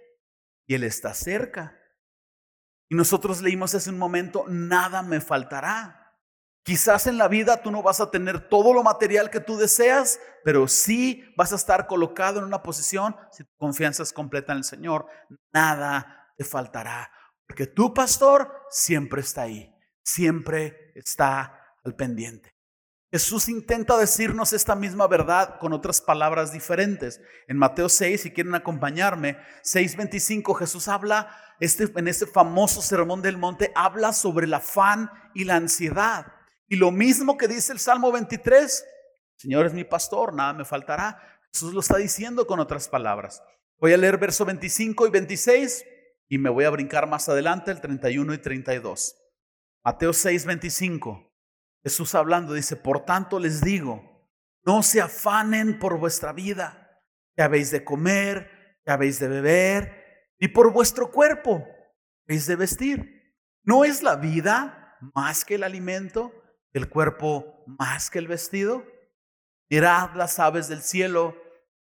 y 0.67 0.75
Él 0.75 0.83
está 0.83 1.13
cerca. 1.13 1.82
Y 2.89 2.95
nosotros 2.95 3.41
leímos 3.41 3.73
hace 3.75 3.89
un 3.89 3.97
momento, 3.97 4.45
nada 4.47 5.01
me 5.01 5.21
faltará. 5.21 6.03
Quizás 6.63 7.07
en 7.07 7.17
la 7.17 7.27
vida 7.27 7.61
tú 7.61 7.71
no 7.71 7.83
vas 7.83 7.99
a 7.99 8.09
tener 8.09 8.47
todo 8.47 8.73
lo 8.73 8.83
material 8.83 9.29
que 9.29 9.41
tú 9.41 9.57
deseas, 9.57 10.19
pero 10.45 10.67
sí 10.69 11.33
vas 11.35 11.51
a 11.51 11.57
estar 11.57 11.87
colocado 11.87 12.39
en 12.39 12.45
una 12.45 12.63
posición 12.63 13.15
si 13.31 13.43
tu 13.43 13.53
confianza 13.57 14.03
es 14.03 14.13
completa 14.13 14.53
en 14.53 14.59
el 14.59 14.63
Señor. 14.63 15.07
Nada 15.53 16.33
te 16.37 16.45
faltará, 16.45 17.11
porque 17.45 17.67
tu 17.67 17.93
pastor 17.93 18.49
siempre 18.69 19.21
está 19.21 19.41
ahí, 19.41 19.75
siempre 20.03 20.93
está 20.95 21.75
al 21.83 21.95
pendiente. 21.95 22.55
Jesús 23.13 23.47
intenta 23.47 23.95
decirnos 23.95 24.53
esta 24.53 24.73
misma 24.73 25.05
verdad 25.05 25.59
con 25.59 25.71
otras 25.71 26.01
palabras 26.01 26.51
diferentes. 26.51 27.21
En 27.47 27.57
Mateo 27.59 27.87
6, 27.87 28.19
si 28.19 28.31
quieren 28.31 28.55
acompañarme, 28.55 29.37
6.25, 29.63 30.55
Jesús 30.55 30.87
habla 30.87 31.29
este, 31.59 31.87
en 31.95 32.07
ese 32.07 32.25
famoso 32.25 32.81
sermón 32.81 33.21
del 33.21 33.37
monte, 33.37 33.71
habla 33.75 34.13
sobre 34.13 34.47
el 34.47 34.53
afán 34.55 35.11
y 35.35 35.43
la 35.43 35.57
ansiedad. 35.57 36.25
Y 36.67 36.77
lo 36.77 36.89
mismo 36.89 37.37
que 37.37 37.47
dice 37.47 37.71
el 37.71 37.77
Salmo 37.77 38.11
23, 38.11 38.83
Señor 39.35 39.67
es 39.67 39.75
mi 39.75 39.83
pastor, 39.83 40.33
nada 40.33 40.53
me 40.53 40.65
faltará. 40.65 41.19
Jesús 41.53 41.71
lo 41.71 41.81
está 41.81 41.97
diciendo 41.97 42.47
con 42.47 42.59
otras 42.59 42.89
palabras. 42.89 43.43
Voy 43.77 43.93
a 43.93 43.97
leer 43.97 44.17
verso 44.17 44.43
25 44.43 45.05
y 45.05 45.11
26 45.11 45.85
y 46.29 46.39
me 46.39 46.49
voy 46.49 46.65
a 46.65 46.71
brincar 46.71 47.07
más 47.07 47.29
adelante 47.29 47.69
el 47.69 47.79
31 47.79 48.33
y 48.33 48.37
32. 48.39 49.15
Mateo 49.83 50.13
6, 50.13 50.47
25. 50.47 51.32
Jesús 51.83 52.15
hablando 52.15 52.53
dice, 52.53 52.75
por 52.75 53.05
tanto 53.05 53.39
les 53.39 53.61
digo, 53.61 54.29
no 54.65 54.83
se 54.83 55.01
afanen 55.01 55.79
por 55.79 55.97
vuestra 55.97 56.31
vida, 56.31 57.01
que 57.35 57.43
habéis 57.43 57.71
de 57.71 57.83
comer, 57.83 58.79
que 58.85 58.91
habéis 58.91 59.19
de 59.19 59.27
beber, 59.27 60.31
y 60.39 60.47
por 60.49 60.71
vuestro 60.71 61.11
cuerpo, 61.11 61.67
habéis 62.27 62.47
de 62.47 62.55
vestir. 62.55 63.37
¿No 63.63 63.83
es 63.83 64.01
la 64.01 64.15
vida 64.15 64.97
más 65.13 65.43
que 65.43 65.55
el 65.55 65.63
alimento, 65.63 66.33
el 66.71 66.89
cuerpo 66.89 67.63
más 67.67 68.09
que 68.09 68.19
el 68.19 68.27
vestido? 68.27 68.85
Mirad 69.69 70.15
las 70.15 70.39
aves 70.39 70.69
del 70.69 70.81
cielo, 70.81 71.35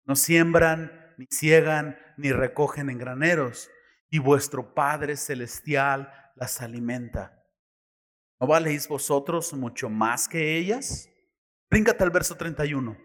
no 0.05 0.17
siembran, 0.17 1.15
ni 1.19 1.27
ciegan, 1.31 1.99
ni 2.17 2.33
recogen 2.33 2.91
en 2.91 2.99
graneros, 2.99 3.71
y 4.11 4.19
vuestro 4.19 4.75
Padre 4.75 5.17
Celestial 5.17 6.13
las 6.35 6.61
alimenta. 6.61 7.42
¿No 8.43 8.49
valéis 8.49 8.89
vosotros 8.89 9.53
mucho 9.53 9.89
más 9.89 10.27
que 10.27 10.59
ellas? 10.59 11.09
Bríncate 11.71 12.03
al 12.03 12.11
verso 12.11 12.37
31. 12.37 12.99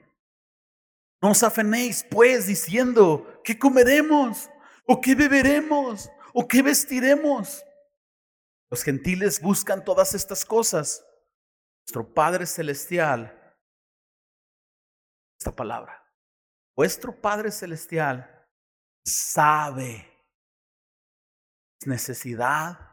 No 1.22 1.30
os 1.30 1.44
afenéis, 1.44 2.04
pues, 2.10 2.48
diciendo, 2.48 3.40
¿qué 3.44 3.60
comeremos? 3.60 4.50
¿O 4.88 5.00
qué 5.00 5.14
beberemos? 5.14 6.10
¿O 6.34 6.48
qué 6.48 6.64
vestiremos? 6.64 7.64
Los 8.72 8.82
gentiles 8.82 9.40
buscan 9.40 9.86
todas 9.86 10.16
estas 10.16 10.44
cosas. 10.44 11.06
Nuestro 11.86 12.12
Padre 12.16 12.48
Celestial, 12.48 13.56
esta 15.40 15.56
palabra, 15.56 16.04
vuestro 16.76 17.16
Padre 17.22 17.52
Celestial 17.52 18.28
sabe 19.06 20.04
necesidad 21.86 22.87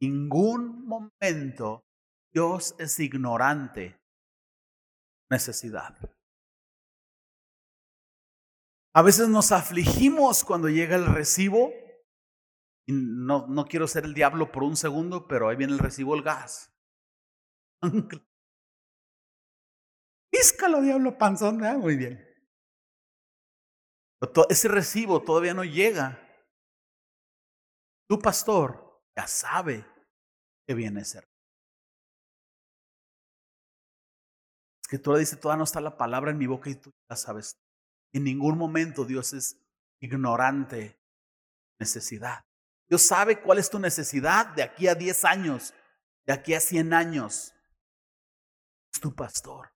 ningún 0.00 0.86
momento 0.86 1.84
Dios 2.32 2.74
es 2.78 2.98
ignorante. 3.00 3.98
Necesidad. 5.30 5.96
A 8.92 9.02
veces 9.02 9.28
nos 9.28 9.52
afligimos 9.52 10.42
cuando 10.44 10.68
llega 10.68 10.96
el 10.96 11.06
recibo. 11.06 11.72
Y 12.86 12.92
no, 12.92 13.46
no 13.46 13.66
quiero 13.66 13.86
ser 13.86 14.04
el 14.04 14.14
diablo 14.14 14.50
por 14.50 14.64
un 14.64 14.76
segundo, 14.76 15.28
pero 15.28 15.48
ahí 15.48 15.56
viene 15.56 15.74
el 15.74 15.78
recibo 15.78 16.16
el 16.16 16.22
gas. 16.22 16.74
Píscalo, 20.32 20.80
diablo 20.80 21.16
panzón. 21.16 21.58
Muy 21.78 21.96
bien. 21.96 22.26
Ese 24.48 24.68
recibo 24.68 25.22
todavía 25.22 25.54
no 25.54 25.64
llega. 25.64 26.18
Tu 28.08 28.18
pastor 28.18 29.02
ya 29.16 29.26
sabe 29.26 29.89
que 30.70 30.74
viene 30.74 31.04
ser. 31.04 31.28
Es 34.80 34.88
que 34.88 34.98
tú 34.98 35.10
todavía 35.40 35.56
no 35.56 35.64
está 35.64 35.80
la 35.80 35.96
palabra 35.96 36.30
en 36.30 36.38
mi 36.38 36.46
boca 36.46 36.70
y 36.70 36.76
tú 36.76 36.94
ya 37.08 37.16
sabes. 37.16 37.58
En 38.12 38.22
ningún 38.22 38.56
momento 38.56 39.04
Dios 39.04 39.32
es 39.32 39.58
ignorante 40.00 40.96
necesidad. 41.80 42.44
Dios 42.88 43.02
sabe 43.02 43.40
cuál 43.40 43.58
es 43.58 43.68
tu 43.68 43.80
necesidad 43.80 44.46
de 44.54 44.62
aquí 44.62 44.86
a 44.86 44.94
10 44.94 45.24
años, 45.24 45.74
de 46.24 46.34
aquí 46.34 46.54
a 46.54 46.60
100 46.60 46.94
años. 46.94 47.52
Es 48.94 49.00
tu 49.00 49.12
pastor 49.12 49.72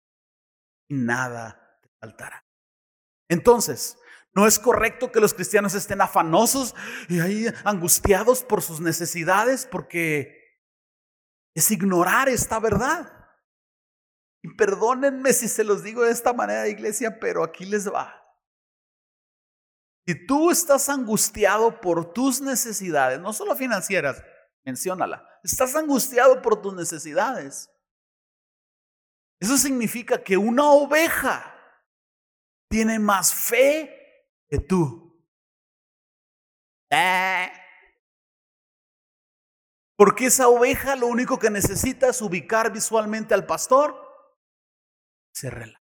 y 0.89 0.95
nada 0.95 1.77
te 1.83 1.89
faltará. 1.99 2.47
Entonces, 3.29 3.99
no 4.33 4.47
es 4.47 4.61
correcto 4.61 5.11
que 5.11 5.19
los 5.19 5.35
cristianos 5.35 5.75
estén 5.75 6.01
afanosos 6.01 6.73
y 7.09 7.19
ahí 7.19 7.47
angustiados 7.65 8.45
por 8.45 8.63
sus 8.63 8.79
necesidades 8.79 9.67
porque 9.67 10.44
es 11.55 11.71
ignorar 11.71 12.29
esta 12.29 12.59
verdad. 12.59 13.11
Y 14.43 14.55
perdónenme 14.55 15.33
si 15.33 15.49
se 15.49 15.65
los 15.65 15.83
digo 15.83 16.03
de 16.03 16.11
esta 16.11 16.33
manera, 16.33 16.69
iglesia, 16.69 17.19
pero 17.19 17.43
aquí 17.43 17.65
les 17.65 17.91
va. 17.91 18.21
Si 20.07 20.27
tú 20.27 20.51
estás 20.51 20.89
angustiado 20.91 21.81
por 21.81 22.13
tus 22.13 22.43
necesidades, 22.43 23.19
no 23.21 23.33
solo 23.33 23.57
financieras, 23.57 24.23
menciónala, 24.63 25.27
estás 25.43 25.75
angustiado 25.75 26.43
por 26.43 26.61
tus 26.61 26.75
necesidades. 26.75 27.71
Eso 29.41 29.57
significa 29.57 30.23
que 30.23 30.37
una 30.37 30.69
oveja 30.69 31.55
tiene 32.69 32.99
más 32.99 33.33
fe 33.33 34.27
que 34.49 34.59
tú. 34.59 35.25
Eh. 36.91 37.64
Porque 39.97 40.27
esa 40.27 40.49
oveja 40.49 40.97
lo 40.97 41.07
único 41.07 41.39
que 41.39 41.51
necesita 41.51 42.09
es 42.09 42.21
ubicar 42.21 42.73
visualmente 42.73 43.35
al 43.35 43.47
pastor. 43.47 43.95
Se 45.33 45.51
relaja. 45.51 45.83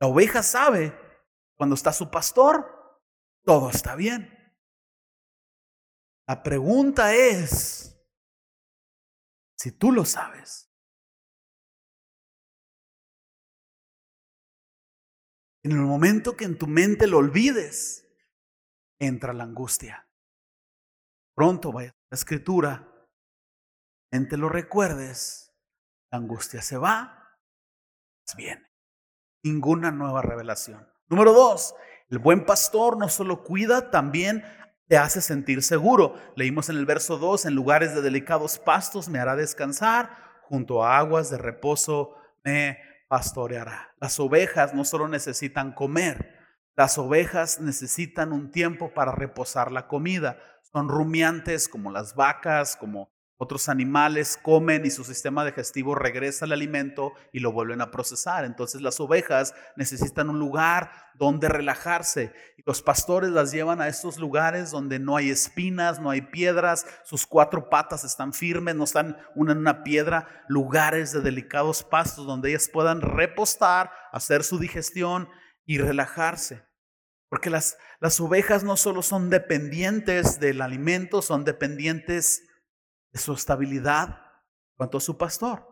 La 0.00 0.06
oveja 0.06 0.42
sabe 0.42 0.96
cuando 1.56 1.74
está 1.74 1.92
su 1.92 2.10
pastor, 2.10 3.02
todo 3.44 3.70
está 3.70 3.96
bien. 3.96 4.34
La 6.28 6.42
pregunta 6.42 7.14
es, 7.14 7.94
Si 9.60 9.72
tú 9.72 9.90
lo 9.90 10.04
sabes. 10.04 10.72
En 15.64 15.72
el 15.72 15.78
momento 15.78 16.36
que 16.36 16.44
en 16.44 16.56
tu 16.56 16.68
mente 16.68 17.08
lo 17.08 17.18
olvides, 17.18 18.06
entra 19.00 19.32
la 19.32 19.42
angustia. 19.42 20.07
Pronto 21.38 21.70
vaya 21.70 21.94
la 22.10 22.16
escritura, 22.16 22.88
en 24.10 24.28
te 24.28 24.36
lo 24.36 24.48
recuerdes, 24.48 25.54
la 26.10 26.18
angustia 26.18 26.60
se 26.62 26.76
va, 26.76 27.38
viene. 28.36 28.66
Ninguna 29.44 29.92
nueva 29.92 30.20
revelación. 30.20 30.84
Número 31.06 31.32
dos, 31.32 31.76
el 32.10 32.18
buen 32.18 32.44
pastor 32.44 32.98
no 32.98 33.08
solo 33.08 33.44
cuida, 33.44 33.92
también 33.92 34.42
te 34.88 34.98
hace 34.98 35.20
sentir 35.20 35.62
seguro. 35.62 36.16
Leímos 36.34 36.70
en 36.70 36.76
el 36.76 36.86
verso 36.86 37.18
2, 37.18 37.46
en 37.46 37.54
lugares 37.54 37.94
de 37.94 38.02
delicados 38.02 38.58
pastos 38.58 39.08
me 39.08 39.20
hará 39.20 39.36
descansar, 39.36 40.10
junto 40.42 40.84
a 40.84 40.98
aguas 40.98 41.30
de 41.30 41.38
reposo 41.38 42.16
me 42.42 42.80
pastoreará. 43.06 43.94
Las 44.00 44.18
ovejas 44.18 44.74
no 44.74 44.84
solo 44.84 45.06
necesitan 45.06 45.72
comer, 45.72 46.36
las 46.78 46.96
ovejas 46.96 47.60
necesitan 47.60 48.32
un 48.32 48.52
tiempo 48.52 48.92
para 48.94 49.10
reposar 49.10 49.70
la 49.70 49.86
comida. 49.86 50.38
Son 50.72 50.88
rumiantes 50.88 51.68
como 51.68 51.90
las 51.90 52.14
vacas, 52.14 52.76
como 52.76 53.10
otros 53.40 53.68
animales 53.68 54.36
comen 54.42 54.84
y 54.84 54.90
su 54.90 55.04
sistema 55.04 55.44
digestivo 55.44 55.94
regresa 55.94 56.44
el 56.44 56.50
alimento 56.50 57.12
y 57.32 57.38
lo 57.38 57.52
vuelven 57.52 57.80
a 57.80 57.92
procesar. 57.92 58.44
Entonces 58.44 58.82
las 58.82 58.98
ovejas 58.98 59.54
necesitan 59.76 60.28
un 60.28 60.40
lugar 60.40 60.90
donde 61.14 61.48
relajarse. 61.48 62.34
Y 62.56 62.64
los 62.66 62.82
pastores 62.82 63.30
las 63.30 63.52
llevan 63.52 63.80
a 63.80 63.86
estos 63.86 64.18
lugares 64.18 64.72
donde 64.72 64.98
no 64.98 65.16
hay 65.16 65.30
espinas, 65.30 66.00
no 66.00 66.10
hay 66.10 66.22
piedras, 66.22 66.84
sus 67.04 67.26
cuatro 67.26 67.70
patas 67.70 68.02
están 68.02 68.32
firmes, 68.32 68.74
no 68.74 68.82
están 68.82 69.16
una 69.36 69.52
en 69.52 69.58
una 69.58 69.84
piedra, 69.84 70.26
lugares 70.48 71.12
de 71.12 71.20
delicados 71.20 71.84
pastos 71.84 72.26
donde 72.26 72.50
ellas 72.50 72.68
puedan 72.72 73.00
repostar, 73.00 73.92
hacer 74.10 74.42
su 74.42 74.58
digestión 74.58 75.28
y 75.64 75.78
relajarse. 75.78 76.67
Porque 77.28 77.50
las, 77.50 77.76
las 78.00 78.20
ovejas 78.20 78.64
no 78.64 78.76
solo 78.76 79.02
son 79.02 79.30
dependientes 79.30 80.40
del 80.40 80.62
alimento, 80.62 81.20
son 81.20 81.44
dependientes 81.44 82.42
de 83.12 83.20
su 83.20 83.34
estabilidad 83.34 84.20
cuanto 84.76 84.98
a 84.98 85.00
su 85.00 85.18
pastor. 85.18 85.66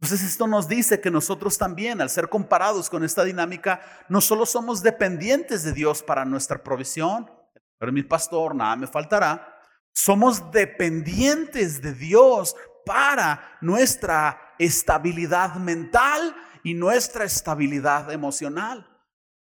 Entonces 0.00 0.28
esto 0.28 0.46
nos 0.46 0.68
dice 0.68 1.00
que 1.00 1.10
nosotros 1.10 1.56
también, 1.56 2.00
al 2.00 2.10
ser 2.10 2.28
comparados 2.28 2.90
con 2.90 3.04
esta 3.04 3.24
dinámica, 3.24 3.80
no 4.08 4.20
solo 4.20 4.44
somos 4.44 4.82
dependientes 4.82 5.62
de 5.62 5.72
Dios 5.72 6.02
para 6.02 6.24
nuestra 6.24 6.62
provisión, 6.62 7.30
pero 7.78 7.92
mi 7.92 8.02
pastor, 8.02 8.54
nada 8.54 8.76
me 8.76 8.86
faltará, 8.86 9.60
somos 9.92 10.50
dependientes 10.50 11.80
de 11.80 11.94
Dios 11.94 12.54
para 12.84 13.56
nuestra 13.60 14.54
estabilidad 14.58 15.54
mental 15.54 16.36
y 16.62 16.74
nuestra 16.74 17.24
estabilidad 17.24 18.12
emocional. 18.12 18.93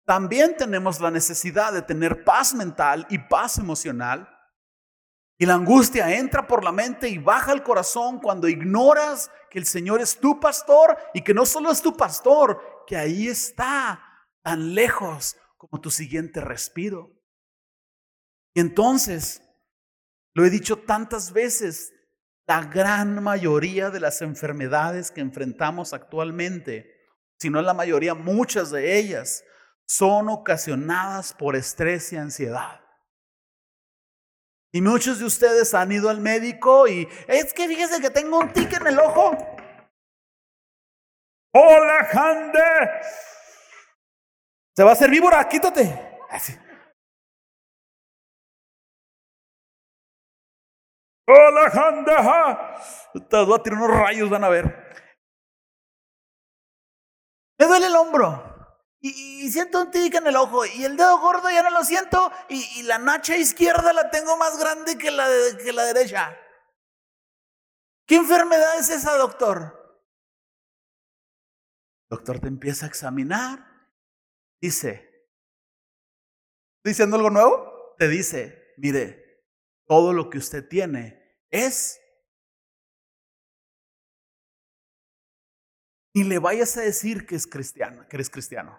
También 0.04 0.56
tenemos 0.56 1.00
la 1.00 1.11
necesidad 1.11 1.73
de 1.73 1.82
tener 1.82 2.25
paz 2.25 2.54
mental 2.54 3.06
y 3.09 3.18
paz 3.18 3.59
emocional 3.59 4.28
y 5.42 5.47
la 5.47 5.54
angustia 5.54 6.16
entra 6.16 6.47
por 6.47 6.62
la 6.62 6.71
mente 6.71 7.09
y 7.09 7.18
baja 7.18 7.50
al 7.50 7.64
corazón 7.64 8.21
cuando 8.21 8.47
ignoras 8.47 9.28
que 9.50 9.59
el 9.59 9.66
Señor 9.66 10.00
es 10.00 10.21
tu 10.21 10.38
pastor 10.38 10.97
y 11.14 11.23
que 11.23 11.35
no 11.35 11.44
solo 11.47 11.73
es 11.73 11.82
tu 11.82 11.97
pastor, 11.97 12.85
que 12.87 12.97
ahí 12.97 13.26
está 13.26 14.00
tan 14.42 14.73
lejos 14.73 15.37
como 15.56 15.80
tu 15.80 15.90
siguiente 15.90 16.40
respiro. 16.40 17.11
Y 18.54 18.61
entonces, 18.61 19.42
lo 20.32 20.44
he 20.44 20.50
dicho 20.50 20.76
tantas 20.76 21.32
veces, 21.32 21.92
la 22.47 22.62
gran 22.62 23.21
mayoría 23.21 23.90
de 23.90 23.99
las 23.99 24.23
enfermedades 24.23 25.11
que 25.11 25.23
enfrentamos 25.23 25.92
actualmente, 25.92 26.88
si 27.40 27.50
no 27.50 27.60
la 27.62 27.75
mayoría, 27.75 28.15
muchas 28.15 28.71
de 28.71 28.97
ellas, 28.97 29.43
son 29.86 30.28
ocasionadas 30.28 31.34
por 31.34 31.56
estrés 31.56 32.12
y 32.12 32.16
ansiedad. 32.16 32.80
Y 34.75 34.80
muchos 34.80 35.18
de 35.18 35.26
ustedes 35.26 35.75
han 35.75 35.92
ido 35.92 36.08
al 36.08 36.21
médico 36.21 36.88
y 36.88 37.06
es 37.28 37.52
que 37.52 37.68
fíjese 37.68 38.00
que 38.00 38.10
tengo 38.10 38.38
un 38.38 38.52
tic 38.52 38.73
en 38.73 38.86
el 38.86 38.99
ojo. 38.99 39.36
Hola, 41.54 42.04
Jande. 42.10 42.90
Se 44.75 44.82
va 44.82 44.90
a 44.90 44.92
hacer 44.95 45.10
víbora, 45.10 45.47
quítate. 45.47 46.18
Así. 46.30 46.54
Hola, 51.28 51.71
Jande. 51.71 52.12
Te 53.28 53.45
voy 53.45 53.58
a 53.58 53.62
tirar 53.62 53.78
unos 53.78 53.90
rayos, 53.90 54.30
van 54.30 54.45
a 54.45 54.49
ver. 54.49 54.64
Me 57.58 57.66
duele 57.66 57.88
el 57.88 57.97
hombro. 57.97 58.51
Y, 59.04 59.50
siento 59.50 59.82
un 59.82 59.91
tic 59.91 60.15
en 60.15 60.28
el 60.28 60.36
ojo 60.36 60.65
y 60.65 60.84
el 60.84 60.97
dedo 60.97 61.19
gordo 61.19 61.50
ya 61.50 61.65
no 61.65 61.71
lo 61.71 61.82
siento 61.82 62.30
y, 62.49 62.84
la 62.84 62.99
nacha 62.99 63.36
izquierda 63.36 63.93
la 63.93 64.10
tengo 64.10 64.36
más 64.36 64.56
grande 64.58 64.97
que 64.97 65.10
la, 65.10 65.26
que 65.62 65.73
la 65.73 65.84
derecha. 65.86 66.38
¿Qué 68.06 68.15
enfermedad 68.15 68.78
es 68.78 68.91
esa, 68.91 69.17
doctor? 69.17 69.80
doctor 72.08 72.41
te 72.41 72.47
empieza 72.47 72.86
a 72.86 72.88
examinar. 72.88 73.88
Dice, 74.60 75.28
¿diciendo 76.84 77.17
algo 77.17 77.30
nuevo? 77.30 77.97
Te 77.99 78.06
dice, 78.06 78.75
mire, 78.76 79.49
todo 79.86 80.12
lo 80.12 80.30
que 80.30 80.38
usted 80.38 80.69
tiene 80.69 81.41
es 81.50 82.00
y 86.15 86.23
le 86.23 86.38
vayas 86.38 86.76
a 86.76 86.82
decir 86.82 87.26
que 87.26 87.34
es 87.34 87.49
cristiano, 87.49 88.06
que 88.08 88.17
eres 88.17 88.30
cristiano 88.30 88.78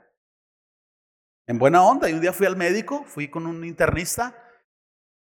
en 1.48 1.60
buena 1.60 1.84
onda. 1.84 2.10
Y 2.10 2.14
un 2.14 2.22
día 2.22 2.34
fui 2.34 2.48
al 2.48 2.56
médico, 2.56 3.04
fui 3.06 3.30
con 3.30 3.46
un 3.46 3.64
internista. 3.64 4.36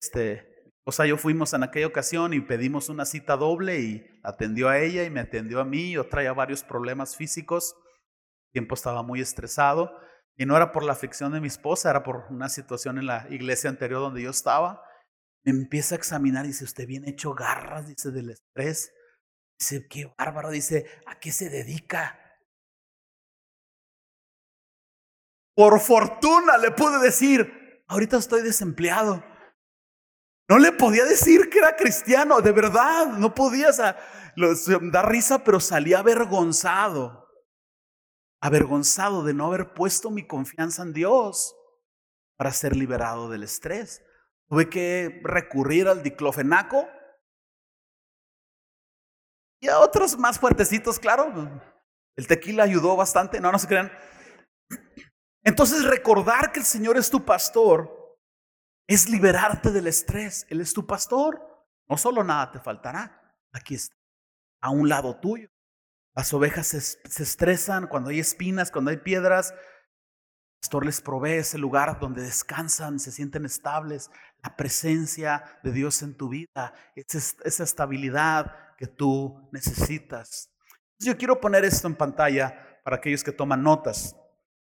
Este, 0.01 0.71
o 0.85 0.91
sea, 0.91 1.05
yo 1.05 1.17
fuimos 1.17 1.53
en 1.53 1.63
aquella 1.63 1.87
ocasión 1.87 2.33
y 2.33 2.41
pedimos 2.41 2.89
una 2.89 3.05
cita 3.05 3.37
doble 3.37 3.79
y 3.79 4.05
atendió 4.23 4.69
a 4.69 4.79
ella 4.79 5.03
y 5.03 5.09
me 5.09 5.21
atendió 5.21 5.59
a 5.59 5.65
mí. 5.65 5.91
Yo 5.91 6.07
traía 6.07 6.33
varios 6.33 6.63
problemas 6.63 7.15
físicos. 7.15 7.75
El 8.47 8.51
tiempo 8.53 8.75
estaba 8.75 9.03
muy 9.03 9.21
estresado. 9.21 9.97
Y 10.35 10.45
no 10.45 10.57
era 10.57 10.71
por 10.71 10.83
la 10.83 10.93
aflicción 10.93 11.31
de 11.31 11.41
mi 11.41 11.47
esposa, 11.47 11.91
era 11.91 12.03
por 12.03 12.25
una 12.29 12.49
situación 12.49 12.97
en 12.97 13.05
la 13.05 13.27
iglesia 13.29 13.69
anterior 13.69 14.01
donde 14.01 14.23
yo 14.23 14.31
estaba. 14.31 14.83
Me 15.45 15.51
empieza 15.51 15.95
a 15.95 15.97
examinar 15.97 16.45
y 16.45 16.49
dice, 16.49 16.63
usted 16.63 16.87
viene 16.87 17.09
hecho 17.11 17.33
garras, 17.33 17.87
dice, 17.87 18.11
del 18.11 18.31
estrés. 18.31 18.91
Dice, 19.59 19.87
qué 19.87 20.11
bárbaro, 20.17 20.49
dice, 20.49 20.87
¿a 21.05 21.19
qué 21.19 21.31
se 21.31 21.49
dedica? 21.49 22.19
Por 25.55 25.79
fortuna 25.79 26.57
le 26.57 26.71
pude 26.71 26.99
decir, 26.99 27.83
ahorita 27.87 28.17
estoy 28.17 28.41
desempleado. 28.41 29.23
No 30.49 30.59
le 30.59 30.71
podía 30.71 31.05
decir 31.05 31.49
que 31.49 31.59
era 31.59 31.75
cristiano, 31.75 32.41
de 32.41 32.51
verdad, 32.51 33.07
no 33.07 33.33
podía 33.33 33.71
dar 33.71 35.09
risa, 35.09 35.43
pero 35.43 35.59
salí 35.59 35.93
avergonzado, 35.93 37.29
avergonzado 38.41 39.23
de 39.23 39.33
no 39.33 39.47
haber 39.47 39.73
puesto 39.73 40.09
mi 40.11 40.27
confianza 40.27 40.83
en 40.83 40.93
Dios 40.93 41.55
para 42.37 42.51
ser 42.51 42.75
liberado 42.75 43.29
del 43.29 43.43
estrés. 43.43 44.03
Tuve 44.49 44.69
que 44.69 45.21
recurrir 45.23 45.87
al 45.87 46.03
diclofenaco 46.03 46.87
y 49.61 49.69
a 49.69 49.79
otros 49.79 50.17
más 50.17 50.39
fuertecitos, 50.39 50.99
claro. 50.99 51.61
El 52.17 52.27
tequila 52.27 52.63
ayudó 52.63 52.97
bastante, 52.97 53.39
no, 53.39 53.51
no 53.51 53.57
se 53.57 53.67
crean. 53.67 53.91
Entonces 55.43 55.83
recordar 55.83 56.51
que 56.51 56.59
el 56.59 56.65
Señor 56.65 56.97
es 56.97 57.09
tu 57.09 57.23
pastor 57.23 58.03
es 58.87 59.09
liberarte 59.09 59.71
del 59.71 59.87
estrés. 59.87 60.45
Él 60.49 60.61
es 60.61 60.73
tu 60.73 60.85
pastor. 60.85 61.41
No 61.87 61.97
solo 61.97 62.23
nada 62.23 62.51
te 62.51 62.59
faltará. 62.59 63.21
Aquí 63.51 63.75
está, 63.75 63.95
a 64.61 64.69
un 64.69 64.89
lado 64.89 65.19
tuyo. 65.19 65.49
Las 66.15 66.33
ovejas 66.33 66.67
se, 66.67 67.23
estresan 67.23 67.87
cuando 67.87 68.09
hay 68.09 68.19
espinas, 68.19 68.71
cuando 68.71 68.91
hay 68.91 68.97
piedras. 68.97 69.51
El 69.51 69.57
pastor 70.61 70.85
les 70.85 71.01
provee 71.01 71.37
ese 71.37 71.57
lugar 71.57 71.99
donde 71.99 72.21
descansan, 72.21 72.99
se 72.99 73.11
sienten 73.11 73.45
estables. 73.45 74.11
La 74.43 74.55
presencia 74.55 75.43
de 75.63 75.71
Dios 75.71 76.01
en 76.01 76.15
tu 76.15 76.29
vida, 76.29 76.73
esa 76.95 77.63
estabilidad 77.63 78.75
que 78.77 78.87
tú 78.87 79.49
necesitas. 79.51 80.49
Yo 80.99 81.17
quiero 81.17 81.39
poner 81.41 81.65
esto 81.65 81.87
en 81.87 81.95
pantalla 81.95 82.81
para 82.83 82.97
aquellos 82.97 83.23
que 83.23 83.31
toman 83.31 83.63
notas. 83.63 84.15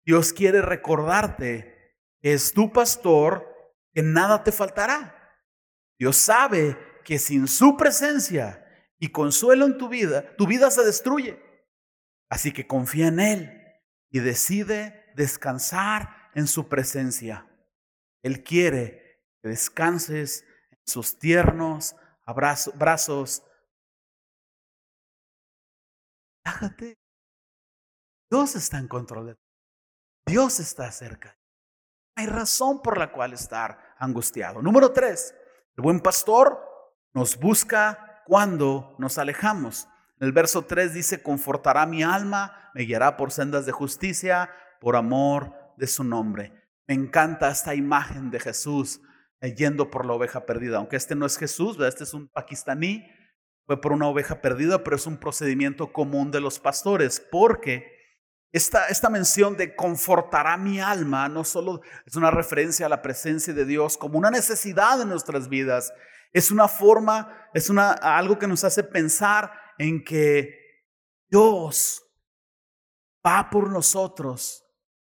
Dios 0.09 0.33
quiere 0.33 0.63
recordarte 0.63 2.01
que 2.23 2.33
es 2.33 2.55
tu 2.55 2.73
pastor, 2.73 3.47
que 3.93 4.03
nada 4.03 4.43
te 4.43 4.53
faltará. 4.53 5.15
Dios 5.99 6.17
sabe 6.17 6.79
que 7.05 7.19
sin 7.19 7.47
su 7.47 7.77
presencia 7.77 8.65
y 8.99 9.11
consuelo 9.11 9.67
en 9.67 9.77
tu 9.77 9.91
vida, 9.91 10.35
tu 10.39 10.47
vida 10.47 10.71
se 10.71 10.83
destruye. 10.83 11.39
Así 12.31 12.55
que 12.55 12.67
confía 12.67 13.09
en 13.09 13.21
Él 13.21 13.63
y 14.09 14.21
decide 14.21 15.13
descansar 15.15 16.31
en 16.35 16.47
su 16.47 16.71
presencia. 16.71 17.47
Él 18.23 18.43
quiere 18.43 19.27
que 19.43 19.51
descanses 19.51 20.43
en 20.71 20.79
sus 20.87 21.19
tiernos 21.19 21.95
brazos 22.79 23.43
Relájate. 26.47 26.97
Dios 28.31 28.57
está 28.57 28.79
en 28.79 28.89
control 28.89 29.27
de 29.27 29.35
ti. 29.35 29.48
Dios 30.29 30.61
está 30.61 30.93
cerca. 30.93 31.39
Hay 32.15 32.27
razón 32.27 32.83
por 32.83 32.99
la 32.99 33.11
cual 33.13 33.33
estar 33.33 33.95
angustiado. 33.99 34.61
Número 34.61 34.93
tres, 34.93 35.35
el 35.75 35.83
buen 35.83 36.01
pastor 36.01 36.61
nos 37.15 37.39
busca 37.39 38.23
cuando 38.27 38.95
nos 38.99 39.17
alejamos. 39.17 39.89
El 40.21 40.33
verso 40.33 40.67
3 40.67 40.93
dice, 40.93 41.23
confortará 41.23 41.87
mi 41.87 42.03
alma, 42.03 42.71
me 42.75 42.83
guiará 42.83 43.17
por 43.17 43.31
sendas 43.31 43.65
de 43.67 43.73
justicia, 43.73 44.51
por 44.81 44.97
amor 44.97 45.55
de 45.77 45.87
su 45.87 46.05
nombre. 46.05 46.53
Me 46.87 46.95
encanta 46.95 47.51
esta 47.51 47.75
imagen 47.75 48.31
de 48.31 48.41
Jesús 48.41 49.01
eh, 49.41 49.55
yendo 49.55 49.91
por 49.91 50.05
la 50.05 50.13
oveja 50.13 50.45
perdida, 50.45 50.79
aunque 50.79 50.97
este 50.97 51.15
no 51.15 51.25
es 51.25 51.39
Jesús, 51.39 51.79
este 51.81 52.05
es 52.05 52.13
un 52.13 52.29
pakistaní, 52.29 53.07
fue 53.65 53.81
por 53.81 53.93
una 53.93 54.09
oveja 54.09 54.41
perdida, 54.43 54.83
pero 54.83 54.97
es 54.97 55.07
un 55.07 55.17
procedimiento 55.17 55.93
común 55.93 56.31
de 56.33 56.41
los 56.41 56.59
pastores, 56.59 57.25
porque 57.31 57.98
esta, 58.53 58.89
esta 58.89 59.11
mención 59.11 59.57
de 59.57 59.77
confortará 59.77 60.57
mi 60.57 60.81
alma 60.81 61.29
no 61.29 61.45
solo 61.45 61.83
es 62.07 62.17
una 62.17 62.31
referencia 62.31 62.87
a 62.87 62.89
la 62.89 63.03
presencia 63.03 63.53
de 63.53 63.67
Dios 63.67 63.99
como 63.99 64.19
una 64.19 64.31
necesidad 64.31 65.01
en 65.01 65.11
nuestras 65.11 65.49
vidas, 65.49 65.93
es 66.33 66.51
una 66.51 66.69
forma, 66.69 67.49
es 67.55 67.71
una, 67.71 67.93
algo 67.93 68.39
que 68.39 68.47
nos 68.47 68.65
hace 68.65 68.83
pensar 68.83 69.53
en 69.79 70.03
que 70.05 70.55
Dios 71.31 72.03
va 73.27 73.51
por 73.51 73.71
nosotros 73.71 74.65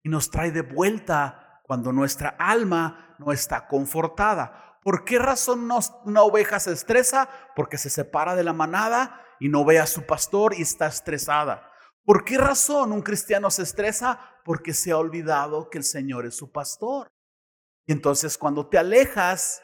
y 0.02 0.08
nos 0.08 0.30
trae 0.30 0.50
de 0.50 0.62
vuelta 0.62 1.60
cuando 1.64 1.92
nuestra 1.92 2.30
alma 2.38 3.16
no 3.18 3.32
está 3.32 3.66
confortada. 3.66 4.78
¿Por 4.82 5.04
qué 5.04 5.18
razón 5.18 5.68
una 6.04 6.22
oveja 6.22 6.60
se 6.60 6.72
estresa? 6.72 7.28
Porque 7.56 7.76
se 7.76 7.90
separa 7.90 8.36
de 8.36 8.44
la 8.44 8.52
manada 8.52 9.20
y 9.40 9.48
no 9.48 9.64
ve 9.64 9.78
a 9.78 9.86
su 9.86 10.06
pastor 10.06 10.54
y 10.54 10.62
está 10.62 10.86
estresada. 10.86 11.72
¿Por 12.06 12.24
qué 12.24 12.38
razón 12.38 12.92
un 12.92 13.02
cristiano 13.02 13.50
se 13.50 13.64
estresa? 13.64 14.40
Porque 14.44 14.72
se 14.72 14.92
ha 14.92 14.96
olvidado 14.96 15.68
que 15.68 15.78
el 15.78 15.84
Señor 15.84 16.24
es 16.24 16.36
su 16.36 16.52
pastor. 16.52 17.08
Y 17.84 17.90
entonces 17.90 18.38
cuando 18.38 18.68
te 18.68 18.78
alejas, 18.78 19.60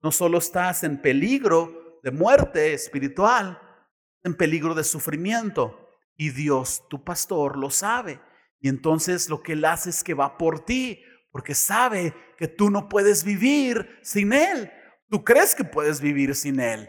no 0.00 0.12
solo 0.12 0.38
estás 0.38 0.84
en 0.84 1.02
peligro 1.02 1.98
de 2.04 2.12
muerte 2.12 2.72
espiritual, 2.74 3.60
en 4.22 4.36
peligro 4.36 4.72
de 4.76 4.84
sufrimiento. 4.84 5.88
Y 6.16 6.30
Dios, 6.30 6.86
tu 6.88 7.02
pastor, 7.02 7.58
lo 7.58 7.70
sabe. 7.70 8.20
Y 8.60 8.68
entonces 8.68 9.28
lo 9.28 9.42
que 9.42 9.54
Él 9.54 9.64
hace 9.64 9.90
es 9.90 10.04
que 10.04 10.14
va 10.14 10.38
por 10.38 10.64
ti, 10.64 11.02
porque 11.32 11.56
sabe 11.56 12.14
que 12.38 12.46
tú 12.46 12.70
no 12.70 12.88
puedes 12.88 13.24
vivir 13.24 13.98
sin 14.04 14.32
Él. 14.32 14.70
Tú 15.08 15.24
crees 15.24 15.56
que 15.56 15.64
puedes 15.64 16.00
vivir 16.00 16.36
sin 16.36 16.60
Él. 16.60 16.88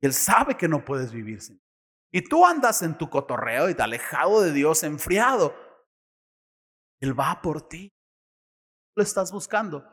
Él 0.00 0.14
sabe 0.14 0.56
que 0.56 0.68
no 0.68 0.82
puedes 0.86 1.12
vivir 1.12 1.42
sin 1.42 1.56
Él. 1.56 1.69
Y 2.12 2.22
tú 2.22 2.44
andas 2.44 2.82
en 2.82 2.98
tu 2.98 3.08
cotorreo 3.08 3.68
y 3.68 3.74
te 3.74 3.82
alejado 3.82 4.42
de 4.42 4.52
Dios, 4.52 4.82
enfriado. 4.82 5.54
Él 7.00 7.18
va 7.18 7.40
por 7.40 7.68
ti. 7.68 7.92
Lo 8.96 9.02
estás 9.02 9.30
buscando. 9.32 9.84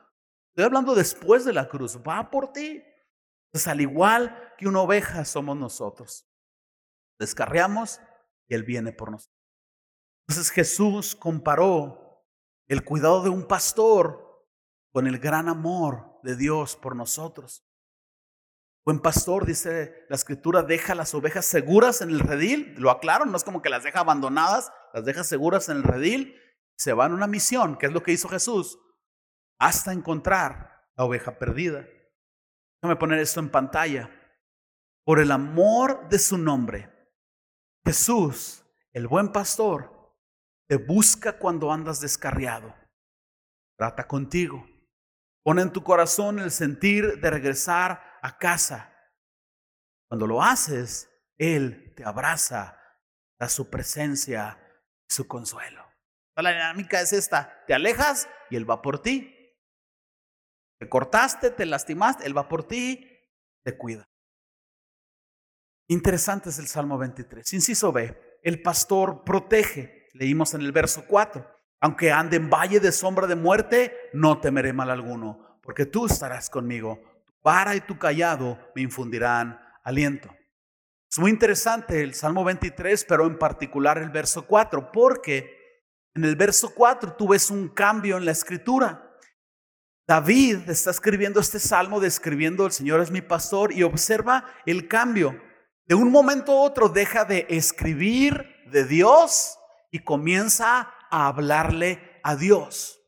Estoy 0.50 0.66
hablando 0.66 0.96
después 0.96 1.46
de 1.46 1.54
la 1.54 1.68
cruz. 1.68 1.98
Va 1.98 2.30
por 2.30 2.52
ti. 2.52 2.84
Entonces, 3.48 3.68
al 3.68 3.82
igual 3.82 4.54
que 4.58 4.68
una 4.68 4.82
oveja 4.82 5.24
somos 5.26 5.56
nosotros. 5.56 6.28
Descarriamos 7.20 8.02
y 8.48 8.56
Él 8.56 8.64
viene 8.64 8.92
por 8.92 9.12
nosotros. 9.12 9.38
Entonces 10.28 10.52
Jesús 10.52 11.16
comparó 11.16 12.26
el 12.68 12.84
cuidado 12.84 13.24
de 13.24 13.30
un 13.30 13.48
pastor 13.48 14.46
con 14.92 15.08
el 15.08 15.20
gran 15.20 15.48
amor 15.48 16.20
de 16.24 16.36
Dios 16.36 16.76
por 16.76 16.96
nosotros. 16.96 17.64
Buen 18.88 19.02
pastor, 19.02 19.46
dice 19.46 20.06
la 20.08 20.16
escritura, 20.16 20.64
deja 20.64 20.96
las 20.96 21.14
ovejas 21.14 21.46
seguras 21.46 22.00
en 22.00 22.10
el 22.10 22.22
redil. 22.22 22.74
Lo 22.78 22.90
aclaro, 22.90 23.26
no 23.26 23.36
es 23.36 23.44
como 23.44 23.62
que 23.62 23.68
las 23.68 23.84
deja 23.84 24.00
abandonadas, 24.00 24.72
las 24.94 25.04
deja 25.04 25.26
seguras 25.26 25.68
en 25.68 25.76
el 25.76 25.84
redil. 25.84 26.40
Se 26.78 26.94
van 26.94 27.12
a 27.12 27.16
una 27.16 27.28
misión, 27.28 27.78
que 27.78 27.88
es 27.88 27.92
lo 27.92 28.02
que 28.02 28.14
hizo 28.14 28.30
Jesús, 28.30 28.80
hasta 29.60 29.92
encontrar 29.92 30.88
la 30.96 31.04
oveja 31.04 31.38
perdida. 31.38 31.86
Déjame 32.82 32.96
poner 32.98 33.20
esto 33.20 33.42
en 33.42 33.50
pantalla. 33.50 34.10
Por 35.04 35.20
el 35.20 35.34
amor 35.34 36.08
de 36.08 36.20
su 36.20 36.38
nombre, 36.38 36.90
Jesús, 37.86 38.64
el 38.94 39.10
buen 39.10 39.34
pastor, 39.34 40.16
te 40.66 40.78
busca 40.78 41.38
cuando 41.38 41.74
andas 41.74 42.00
descarriado. 42.00 42.74
Trata 43.78 44.08
contigo. 44.08 44.66
Pone 45.48 45.62
en 45.62 45.72
tu 45.72 45.82
corazón 45.82 46.40
el 46.40 46.52
sentir 46.52 47.22
de 47.22 47.30
regresar 47.30 48.04
a 48.22 48.38
casa. 48.38 48.94
Cuando 50.10 50.28
lo 50.28 50.44
haces, 50.44 51.10
Él 51.38 51.94
te 51.96 52.04
abraza, 52.04 52.78
da 53.40 53.48
su 53.48 53.70
presencia 53.70 54.60
y 55.10 55.14
su 55.14 55.26
consuelo. 55.26 55.90
La 56.36 56.52
dinámica 56.52 57.00
es 57.00 57.14
esta, 57.14 57.64
te 57.66 57.74
alejas 57.74 58.28
y 58.50 58.58
Él 58.58 58.70
va 58.70 58.82
por 58.82 59.02
ti. 59.02 59.56
Te 60.82 60.90
cortaste, 60.90 61.50
te 61.52 61.66
lastimaste, 61.66 62.26
Él 62.26 62.38
va 62.38 62.50
por 62.50 62.68
ti, 62.68 63.10
te 63.64 63.78
cuida. 63.78 64.04
Interesante 65.88 66.50
es 66.50 66.60
el 66.60 66.68
Salmo 66.68 66.98
23. 66.98 67.54
Inciso 67.54 67.94
B, 67.94 68.40
el 68.44 68.62
pastor 68.62 69.24
protege. 69.24 70.10
Leímos 70.12 70.54
en 70.56 70.60
el 70.60 70.74
verso 70.74 71.06
4. 71.08 71.57
Aunque 71.80 72.12
ande 72.12 72.38
en 72.38 72.50
valle 72.50 72.80
de 72.80 72.92
sombra 72.92 73.28
de 73.28 73.36
muerte, 73.36 73.96
no 74.14 74.40
temeré 74.40 74.74
mal 74.74 74.90
alguno, 74.90 75.60
porque 75.62 75.86
tú 75.86 76.06
estarás 76.06 76.50
conmigo 76.50 77.00
vara 77.48 77.76
y 77.76 77.80
tu 77.80 77.98
callado 77.98 78.60
me 78.76 78.82
infundirán 78.82 79.58
aliento. 79.86 80.30
Es 81.10 81.18
muy 81.18 81.32
interesante 81.32 82.04
el 82.04 82.14
Salmo 82.14 82.44
23, 82.44 83.06
pero 83.06 83.26
en 83.26 83.40
particular 83.40 83.98
el 84.00 84.10
verso 84.10 84.46
4, 84.46 84.92
porque 84.92 85.56
en 86.14 86.26
el 86.26 86.36
verso 86.36 86.74
4 86.76 87.14
tú 87.14 87.30
ves 87.30 87.50
un 87.50 87.70
cambio 87.70 88.18
en 88.18 88.26
la 88.26 88.32
escritura. 88.32 89.18
David 90.06 90.70
está 90.70 90.92
escribiendo 90.92 91.40
este 91.40 91.60
salmo 91.60 92.02
describiendo 92.02 92.66
el 92.66 92.74
Señor 92.74 93.00
es 93.00 93.12
mi 93.12 93.22
pastor 93.22 93.72
y 93.72 93.84
observa 93.84 94.44
el 94.66 94.90
cambio. 94.90 95.42
De 95.86 95.96
un 95.96 96.12
momento 96.12 96.52
a 96.52 96.64
otro 96.64 96.90
deja 96.90 97.24
de 97.24 97.46
escribir 97.50 98.46
de 98.70 98.84
Dios 98.84 99.58
y 99.90 100.00
comienza 100.00 100.94
a 101.10 101.28
hablarle 101.28 102.20
a 102.24 102.36
Dios. 102.36 103.02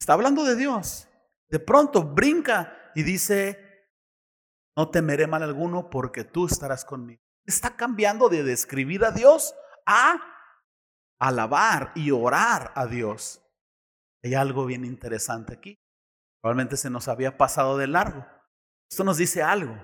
Está 0.00 0.14
hablando 0.14 0.44
de 0.44 0.56
Dios. 0.56 1.08
De 1.48 1.60
pronto 1.60 2.02
brinca 2.02 2.90
y 2.94 3.02
dice, 3.02 3.88
no 4.76 4.90
temeré 4.90 5.26
mal 5.26 5.42
alguno 5.42 5.90
porque 5.90 6.24
tú 6.24 6.46
estarás 6.46 6.84
conmigo. 6.84 7.22
Está 7.44 7.76
cambiando 7.76 8.28
de 8.28 8.42
describir 8.42 9.04
a 9.04 9.10
Dios 9.10 9.54
a 9.86 10.20
alabar 11.20 11.92
y 11.94 12.10
orar 12.10 12.72
a 12.74 12.86
Dios. 12.86 13.42
Hay 14.24 14.34
algo 14.34 14.66
bien 14.66 14.84
interesante 14.84 15.54
aquí. 15.54 15.78
Probablemente 16.40 16.76
se 16.76 16.90
nos 16.90 17.08
había 17.08 17.36
pasado 17.36 17.78
de 17.78 17.86
largo. 17.86 18.26
Esto 18.90 19.04
nos 19.04 19.16
dice 19.16 19.42
algo. 19.42 19.76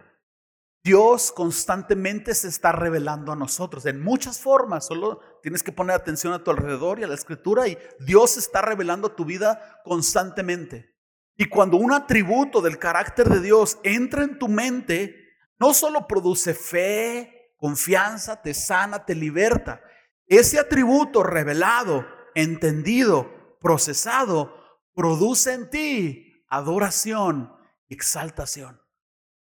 Dios 0.84 1.32
constantemente 1.32 2.34
se 2.34 2.48
está 2.48 2.72
revelando 2.72 3.32
a 3.32 3.36
nosotros 3.36 3.84
en 3.86 4.00
muchas 4.00 4.40
formas. 4.40 4.86
Solo 4.86 5.20
tienes 5.42 5.62
que 5.62 5.72
poner 5.72 5.96
atención 5.96 6.32
a 6.32 6.42
tu 6.42 6.50
alrededor 6.50 6.98
y 6.98 7.04
a 7.04 7.08
la 7.08 7.14
escritura 7.14 7.68
y 7.68 7.76
Dios 8.00 8.36
está 8.36 8.62
revelando 8.62 9.12
tu 9.12 9.24
vida 9.24 9.80
constantemente. 9.84 10.94
Y 11.36 11.46
cuando 11.46 11.76
un 11.76 11.92
atributo 11.92 12.60
del 12.60 12.78
carácter 12.78 13.28
de 13.28 13.40
Dios 13.40 13.78
entra 13.84 14.24
en 14.24 14.38
tu 14.38 14.48
mente, 14.48 15.14
no 15.58 15.74
solo 15.74 16.06
produce 16.06 16.54
fe, 16.54 17.52
confianza, 17.56 18.40
te 18.42 18.54
sana, 18.54 19.04
te 19.04 19.14
liberta. 19.14 19.80
Ese 20.26 20.58
atributo 20.58 21.22
revelado, 21.22 22.06
entendido, 22.34 23.56
procesado, 23.60 24.54
produce 24.94 25.52
en 25.54 25.70
ti 25.70 26.44
adoración, 26.48 27.52
exaltación. 27.88 28.80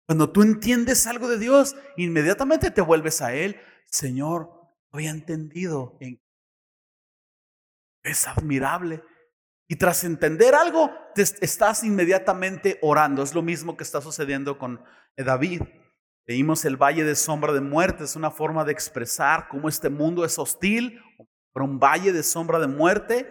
Cuando 0.08 0.32
tú 0.32 0.40
entiendes 0.40 1.06
algo 1.06 1.28
de 1.28 1.36
Dios, 1.36 1.76
inmediatamente 1.98 2.70
te 2.70 2.80
vuelves 2.80 3.20
a 3.20 3.34
Él. 3.34 3.60
Señor, 3.84 4.50
he 4.94 5.06
entendido. 5.06 5.98
Es 8.02 8.26
admirable. 8.26 9.04
Y 9.68 9.76
tras 9.76 10.04
entender 10.04 10.54
algo, 10.54 10.90
te 11.14 11.20
estás 11.20 11.84
inmediatamente 11.84 12.78
orando. 12.80 13.22
Es 13.22 13.34
lo 13.34 13.42
mismo 13.42 13.76
que 13.76 13.84
está 13.84 14.00
sucediendo 14.00 14.58
con 14.58 14.82
David. 15.14 15.60
Leímos 16.26 16.64
el 16.64 16.78
valle 16.78 17.04
de 17.04 17.14
sombra 17.14 17.52
de 17.52 17.60
muerte. 17.60 18.04
Es 18.04 18.16
una 18.16 18.30
forma 18.30 18.64
de 18.64 18.72
expresar 18.72 19.48
cómo 19.48 19.68
este 19.68 19.90
mundo 19.90 20.24
es 20.24 20.38
hostil. 20.38 21.02
Por 21.52 21.64
un 21.64 21.78
valle 21.78 22.14
de 22.14 22.22
sombra 22.22 22.58
de 22.58 22.66
muerte. 22.66 23.30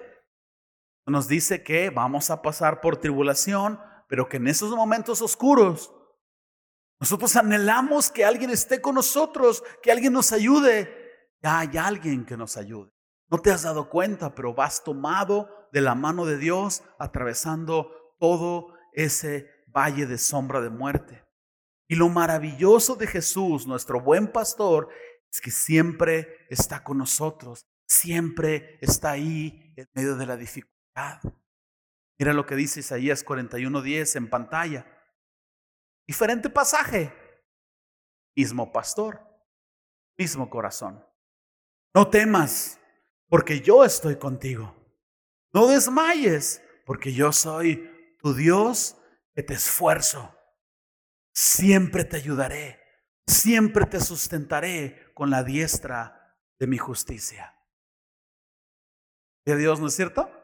Nos 1.07 1.27
dice 1.27 1.63
que 1.63 1.89
vamos 1.89 2.29
a 2.29 2.43
pasar 2.43 2.81
por 2.81 2.97
tribulación, 2.97 3.79
pero 4.07 4.29
que 4.29 4.37
en 4.37 4.47
esos 4.47 4.75
momentos 4.75 5.23
oscuros 5.23 5.91
nosotros 6.99 7.35
anhelamos 7.35 8.09
que 8.09 8.25
alguien 8.25 8.49
esté 8.49 8.81
con 8.81 8.95
nosotros, 8.95 9.63
que 9.83 9.91
alguien 9.91 10.13
nos 10.13 10.31
ayude. 10.31 10.91
Ya 11.41 11.59
hay 11.59 11.77
alguien 11.77 12.25
que 12.25 12.37
nos 12.37 12.57
ayude. 12.57 12.91
No 13.29 13.39
te 13.39 13.51
has 13.51 13.63
dado 13.63 13.89
cuenta, 13.89 14.33
pero 14.33 14.53
vas 14.53 14.83
tomado 14.83 15.49
de 15.71 15.81
la 15.81 15.95
mano 15.95 16.25
de 16.25 16.37
Dios 16.37 16.83
atravesando 16.97 17.91
todo 18.19 18.73
ese 18.93 19.47
valle 19.67 20.05
de 20.07 20.17
sombra 20.17 20.61
de 20.61 20.69
muerte. 20.69 21.23
Y 21.87 21.95
lo 21.95 22.09
maravilloso 22.09 22.95
de 22.95 23.07
Jesús, 23.07 23.67
nuestro 23.67 24.01
buen 24.01 24.31
pastor, 24.31 24.89
es 25.31 25.39
que 25.39 25.51
siempre 25.51 26.47
está 26.49 26.83
con 26.83 26.97
nosotros, 26.97 27.65
siempre 27.85 28.79
está 28.81 29.11
ahí 29.11 29.73
en 29.75 29.87
medio 29.93 30.15
de 30.15 30.25
la 30.25 30.35
dificultad. 30.35 31.19
Mira 32.17 32.33
lo 32.33 32.45
que 32.45 32.55
dice 32.55 32.79
Isaías 32.79 33.23
41:10 33.23 34.15
en 34.15 34.29
pantalla. 34.29 34.96
Diferente 36.07 36.49
pasaje. 36.49 37.13
Mismo 38.35 38.71
pastor, 38.71 39.19
mismo 40.17 40.49
corazón. 40.49 41.05
No 41.93 42.09
temas, 42.09 42.79
porque 43.27 43.59
yo 43.59 43.83
estoy 43.83 44.15
contigo. 44.15 44.75
No 45.53 45.67
desmayes, 45.67 46.63
porque 46.85 47.11
yo 47.11 47.33
soy 47.33 48.15
tu 48.19 48.33
Dios 48.33 48.95
que 49.33 49.43
te 49.43 49.55
esfuerzo. 49.55 50.33
Siempre 51.33 52.05
te 52.05 52.17
ayudaré, 52.17 52.79
siempre 53.27 53.85
te 53.85 53.99
sustentaré 53.99 55.11
con 55.13 55.29
la 55.29 55.43
diestra 55.43 56.37
de 56.59 56.67
mi 56.67 56.77
justicia. 56.77 57.53
De 59.45 59.57
Dios, 59.57 59.79
¿no 59.79 59.87
es 59.87 59.95
cierto? 59.95 60.36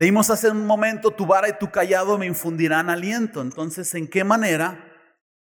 Leímos 0.00 0.28
hace 0.30 0.50
un 0.50 0.66
momento, 0.66 1.12
tu 1.12 1.24
vara 1.24 1.48
y 1.48 1.58
tu 1.58 1.70
callado 1.70 2.18
me 2.18 2.26
infundirán 2.26 2.90
aliento. 2.90 3.40
Entonces, 3.40 3.94
¿en 3.94 4.08
qué 4.08 4.24
manera 4.24 4.92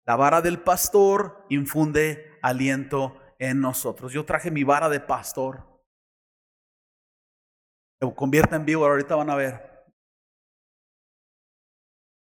la 0.04 0.16
vara 0.16 0.40
del 0.40 0.60
pastor 0.60 1.44
infunde 1.48 2.38
aliento 2.42 3.20
en 3.38 3.60
nosotros? 3.60 4.12
Yo 4.12 4.24
traje 4.24 4.50
mi 4.50 4.62
vara 4.62 4.88
de 4.88 5.00
pastor. 5.00 5.64
Se 8.00 8.14
convierta 8.14 8.56
en 8.56 8.64
vivo, 8.64 8.84
ahorita 8.84 9.16
van 9.16 9.30
a 9.30 9.34
ver. 9.34 9.84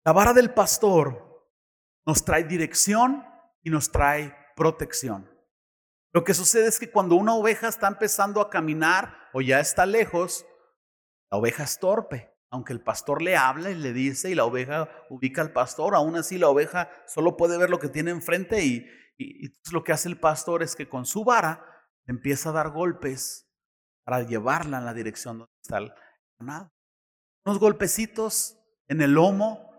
La 0.06 0.12
vara 0.12 0.32
del 0.32 0.52
pastor 0.52 1.50
nos 2.06 2.24
trae 2.24 2.44
dirección 2.44 3.24
y 3.62 3.70
nos 3.70 3.90
trae 3.90 4.34
protección. 4.56 5.30
Lo 6.12 6.24
que 6.24 6.32
sucede 6.32 6.68
es 6.68 6.78
que 6.78 6.90
cuando 6.90 7.16
una 7.16 7.34
oveja 7.34 7.68
está 7.68 7.88
empezando 7.88 8.40
a 8.40 8.48
caminar 8.48 9.28
o 9.32 9.40
ya 9.40 9.60
está 9.60 9.84
lejos, 9.84 10.46
la 11.34 11.38
oveja 11.38 11.64
es 11.64 11.80
torpe. 11.80 12.32
Aunque 12.48 12.72
el 12.72 12.80
pastor 12.80 13.20
le 13.20 13.36
habla 13.36 13.72
y 13.72 13.74
le 13.74 13.92
dice 13.92 14.30
y 14.30 14.36
la 14.36 14.44
oveja 14.44 14.88
ubica 15.10 15.42
al 15.42 15.52
pastor, 15.52 15.96
aún 15.96 16.14
así 16.14 16.38
la 16.38 16.48
oveja 16.48 16.88
solo 17.08 17.36
puede 17.36 17.58
ver 17.58 17.70
lo 17.70 17.80
que 17.80 17.88
tiene 17.88 18.12
enfrente 18.12 18.64
y, 18.64 18.86
lo 19.72 19.82
que 19.82 19.92
hace 19.92 20.08
el 20.08 20.20
pastor 20.20 20.62
es 20.62 20.76
que 20.76 20.88
con 20.88 21.06
su 21.06 21.24
vara 21.24 21.64
empieza 22.06 22.50
a 22.50 22.52
dar 22.52 22.70
golpes 22.70 23.48
para 24.04 24.22
llevarla 24.22 24.78
en 24.78 24.84
la 24.84 24.94
dirección 24.94 25.38
donde 25.38 25.52
está 25.60 25.78
el 25.78 25.92
ganado. 26.38 26.72
Unos 27.44 27.58
golpecitos 27.58 28.56
en 28.86 29.02
el 29.02 29.14
lomo. 29.14 29.72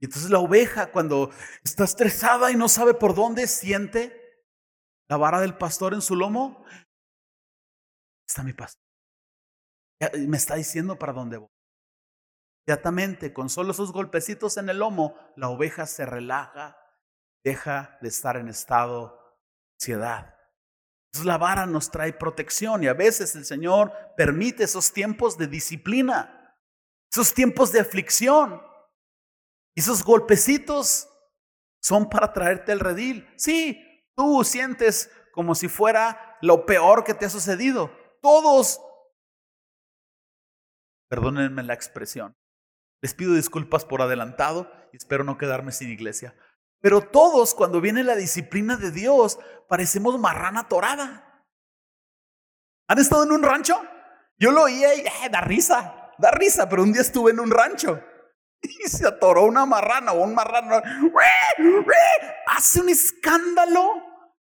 Y 0.00 0.04
entonces 0.04 0.30
la 0.30 0.38
oveja 0.38 0.92
cuando 0.92 1.30
está 1.64 1.84
estresada 1.84 2.50
y 2.50 2.56
no 2.56 2.68
sabe 2.68 2.92
por 2.92 3.14
dónde 3.14 3.46
siente 3.46 4.14
la 5.08 5.16
vara 5.16 5.40
del 5.40 5.56
pastor 5.56 5.94
en 5.94 6.02
su 6.02 6.14
lomo. 6.14 6.62
Está 8.26 8.42
mi 8.42 8.52
pastor. 8.52 8.89
Me 10.26 10.36
está 10.36 10.54
diciendo 10.54 10.98
para 10.98 11.12
dónde 11.12 11.36
voy. 11.36 11.48
Inmediatamente, 12.66 13.32
con 13.32 13.48
solo 13.50 13.72
esos 13.72 13.92
golpecitos 13.92 14.56
en 14.56 14.68
el 14.68 14.78
lomo, 14.78 15.16
la 15.36 15.48
oveja 15.48 15.86
se 15.86 16.06
relaja, 16.06 16.76
deja 17.44 17.98
de 18.00 18.08
estar 18.08 18.36
en 18.36 18.48
estado 18.48 19.08
de 19.08 19.74
ansiedad. 19.80 20.36
La 21.24 21.38
vara 21.38 21.66
nos 21.66 21.90
trae 21.90 22.12
protección 22.12 22.84
y 22.84 22.86
a 22.86 22.94
veces 22.94 23.34
el 23.34 23.44
Señor 23.44 23.92
permite 24.16 24.64
esos 24.64 24.92
tiempos 24.92 25.36
de 25.36 25.48
disciplina, 25.48 26.56
esos 27.12 27.34
tiempos 27.34 27.72
de 27.72 27.80
aflicción. 27.80 28.62
Esos 29.74 30.04
golpecitos 30.04 31.08
son 31.82 32.08
para 32.08 32.32
traerte 32.32 32.72
el 32.72 32.80
redil. 32.80 33.28
Sí, 33.36 33.82
tú 34.14 34.44
sientes 34.44 35.10
como 35.32 35.54
si 35.54 35.68
fuera 35.68 36.38
lo 36.42 36.66
peor 36.66 37.02
que 37.02 37.14
te 37.14 37.26
ha 37.26 37.30
sucedido. 37.30 37.90
Todos 38.22 38.80
Perdónenme 41.10 41.64
la 41.64 41.74
expresión. 41.74 42.36
Les 43.02 43.14
pido 43.14 43.34
disculpas 43.34 43.84
por 43.84 44.00
adelantado 44.00 44.70
y 44.92 44.96
espero 44.96 45.24
no 45.24 45.38
quedarme 45.38 45.72
sin 45.72 45.90
iglesia. 45.90 46.36
Pero 46.80 47.00
todos, 47.00 47.52
cuando 47.52 47.80
viene 47.80 48.04
la 48.04 48.14
disciplina 48.14 48.76
de 48.76 48.92
Dios, 48.92 49.40
parecemos 49.68 50.20
marrana 50.20 50.68
torada. 50.68 51.44
¿Han 52.86 52.98
estado 52.98 53.24
en 53.24 53.32
un 53.32 53.42
rancho? 53.42 53.76
Yo 54.38 54.52
lo 54.52 54.62
oía 54.62 54.94
y 54.94 55.02
da 55.30 55.40
risa, 55.40 56.12
da 56.16 56.30
risa, 56.30 56.68
pero 56.68 56.84
un 56.84 56.92
día 56.92 57.02
estuve 57.02 57.32
en 57.32 57.40
un 57.40 57.50
rancho 57.50 58.00
y 58.62 58.88
se 58.88 59.06
atoró 59.06 59.46
una 59.46 59.66
marrana 59.66 60.12
o 60.12 60.22
un 60.22 60.32
marrano. 60.32 60.80
Hace 62.46 62.80
un 62.80 62.88
escándalo 62.88 63.94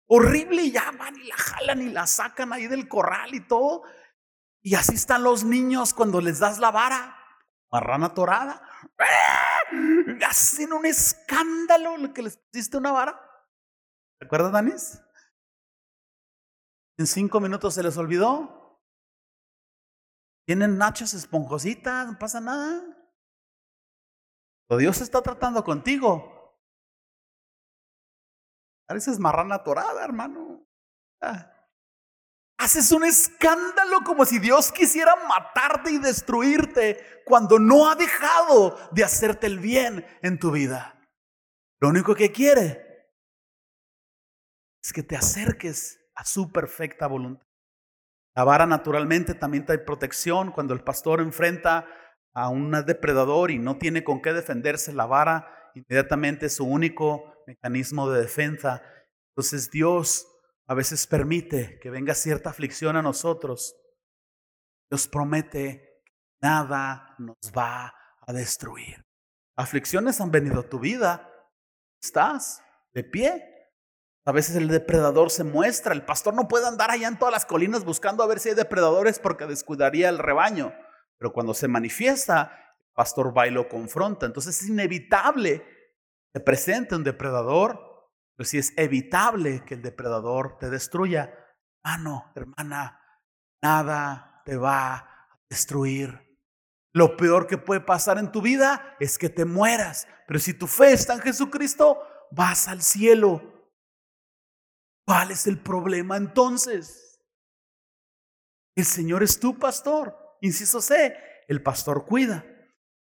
horrible 0.05 0.61
y 0.61 0.71
ya 0.71 0.91
van 0.91 1.17
y 1.17 1.23
la 1.23 1.35
jalan 1.35 1.81
y 1.81 1.89
la 1.89 2.05
sacan 2.05 2.53
ahí 2.53 2.67
del 2.67 2.87
corral 2.87 3.33
y 3.33 3.47
todo. 3.47 3.81
Y 4.61 4.75
así 4.75 4.95
están 4.95 5.23
los 5.23 5.43
niños 5.43 5.93
cuando 5.93 6.21
les 6.21 6.39
das 6.39 6.59
la 6.59 6.71
vara, 6.71 7.17
marrana 7.71 8.13
torada. 8.13 8.61
Hacen 10.27 10.73
un 10.73 10.85
escándalo 10.85 11.97
lo 11.97 12.13
que 12.13 12.21
les 12.21 12.37
pusiste 12.37 12.77
una 12.77 12.91
vara. 12.91 13.19
¿Te 14.19 14.25
acuerdas, 14.25 14.51
Danis? 14.51 15.01
En 16.97 17.07
cinco 17.07 17.39
minutos 17.39 17.73
se 17.73 17.81
les 17.81 17.97
olvidó. 17.97 18.79
Tienen 20.45 20.77
nachas 20.77 21.13
esponjositas, 21.13 22.07
no 22.07 22.19
pasa 22.19 22.39
nada. 22.39 22.83
Pero 24.67 24.79
Dios 24.79 25.01
está 25.01 25.21
tratando 25.21 25.63
contigo. 25.63 26.59
Pareces 28.87 29.17
marrana 29.19 29.63
torada, 29.63 30.03
hermano. 30.03 30.67
Ah. 31.21 31.60
Haces 32.61 32.91
un 32.91 33.03
escándalo 33.03 34.01
como 34.05 34.23
si 34.23 34.37
Dios 34.37 34.71
quisiera 34.71 35.15
matarte 35.27 35.89
y 35.89 35.97
destruirte 35.97 37.23
cuando 37.25 37.57
no 37.57 37.89
ha 37.89 37.95
dejado 37.95 38.77
de 38.91 39.03
hacerte 39.03 39.47
el 39.47 39.57
bien 39.57 40.05
en 40.21 40.37
tu 40.37 40.51
vida. 40.51 40.95
Lo 41.79 41.89
único 41.89 42.13
que 42.13 42.31
quiere 42.31 43.09
es 44.83 44.93
que 44.93 45.01
te 45.01 45.15
acerques 45.15 45.99
a 46.13 46.23
su 46.23 46.51
perfecta 46.51 47.07
voluntad. 47.07 47.47
La 48.35 48.43
vara 48.43 48.67
naturalmente 48.67 49.33
también 49.33 49.65
trae 49.65 49.79
protección. 49.79 50.51
Cuando 50.51 50.75
el 50.75 50.83
pastor 50.83 51.19
enfrenta 51.19 51.87
a 52.31 52.49
un 52.49 52.71
depredador 52.85 53.49
y 53.49 53.57
no 53.57 53.79
tiene 53.79 54.03
con 54.03 54.21
qué 54.21 54.33
defenderse, 54.33 54.93
la 54.93 55.07
vara 55.07 55.71
inmediatamente 55.73 56.45
es 56.45 56.57
su 56.57 56.65
único 56.67 57.43
mecanismo 57.47 58.07
de 58.07 58.21
defensa. 58.21 58.83
Entonces 59.29 59.71
Dios 59.71 60.27
a 60.67 60.73
veces 60.73 61.07
permite 61.07 61.79
que 61.79 61.89
venga 61.89 62.13
cierta 62.13 62.49
aflicción 62.49 62.95
a 62.95 63.01
nosotros, 63.01 63.75
Dios 64.89 65.07
promete 65.07 66.01
que 66.05 66.17
nada 66.41 67.15
nos 67.17 67.37
va 67.55 67.93
a 68.27 68.33
destruir. 68.33 69.05
Aflicciones 69.55 70.19
han 70.21 70.31
venido 70.31 70.61
a 70.61 70.69
tu 70.69 70.79
vida. 70.79 71.29
Estás 72.01 72.63
de 72.93 73.03
pie. 73.03 73.47
A 74.25 74.31
veces 74.31 74.55
el 74.55 74.67
depredador 74.67 75.31
se 75.31 75.43
muestra. 75.43 75.93
El 75.93 76.05
pastor 76.05 76.33
no 76.33 76.47
puede 76.47 76.67
andar 76.67 76.91
allá 76.91 77.07
en 77.07 77.17
todas 77.17 77.33
las 77.33 77.45
colinas 77.45 77.83
buscando 77.83 78.23
a 78.23 78.27
ver 78.27 78.39
si 78.39 78.49
hay 78.49 78.55
depredadores 78.55 79.19
porque 79.19 79.45
descuidaría 79.45 80.09
el 80.09 80.19
rebaño. 80.19 80.73
Pero 81.17 81.33
cuando 81.33 81.53
se 81.53 81.67
manifiesta, 81.67 82.75
el 82.79 82.93
pastor 82.93 83.35
va 83.37 83.47
y 83.47 83.51
lo 83.51 83.67
confronta. 83.67 84.25
Entonces 84.25 84.61
es 84.61 84.69
inevitable 84.69 85.61
que 85.61 86.31
se 86.33 86.39
presente 86.39 86.95
un 86.95 87.03
depredador 87.03 87.90
si 88.45 88.57
es 88.57 88.73
evitable 88.77 89.63
que 89.65 89.75
el 89.75 89.81
depredador 89.81 90.57
te 90.57 90.69
destruya, 90.69 91.33
hermano, 91.83 92.31
hermana, 92.35 92.99
nada 93.61 94.41
te 94.45 94.57
va 94.57 94.95
a 94.95 95.29
destruir. 95.49 96.31
Lo 96.93 97.15
peor 97.15 97.47
que 97.47 97.57
puede 97.57 97.81
pasar 97.81 98.17
en 98.17 98.31
tu 98.31 98.41
vida 98.41 98.95
es 98.99 99.17
que 99.17 99.29
te 99.29 99.45
mueras. 99.45 100.07
Pero 100.27 100.39
si 100.39 100.53
tu 100.53 100.67
fe 100.67 100.93
está 100.93 101.13
en 101.13 101.21
Jesucristo, 101.21 102.01
vas 102.31 102.67
al 102.67 102.81
cielo. 102.81 103.69
¿Cuál 105.05 105.31
es 105.31 105.47
el 105.47 105.59
problema 105.59 106.17
entonces? 106.17 107.21
El 108.75 108.85
Señor 108.85 109.23
es 109.23 109.39
tu 109.39 109.57
pastor. 109.57 110.17
Inciso 110.41 110.81
C, 110.81 111.15
el 111.47 111.61
pastor 111.61 112.05
cuida. 112.05 112.45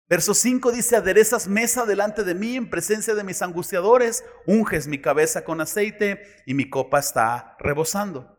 Verso 0.07 0.35
5 0.35 0.71
dice, 0.71 0.95
aderezas 0.95 1.47
mesa 1.47 1.85
delante 1.85 2.23
de 2.23 2.35
mí 2.35 2.55
en 2.55 2.69
presencia 2.69 3.15
de 3.15 3.23
mis 3.23 3.41
angustiadores, 3.41 4.23
unges 4.45 4.87
mi 4.87 5.01
cabeza 5.01 5.43
con 5.43 5.61
aceite 5.61 6.21
y 6.45 6.53
mi 6.53 6.69
copa 6.69 6.99
está 6.99 7.55
rebosando. 7.59 8.35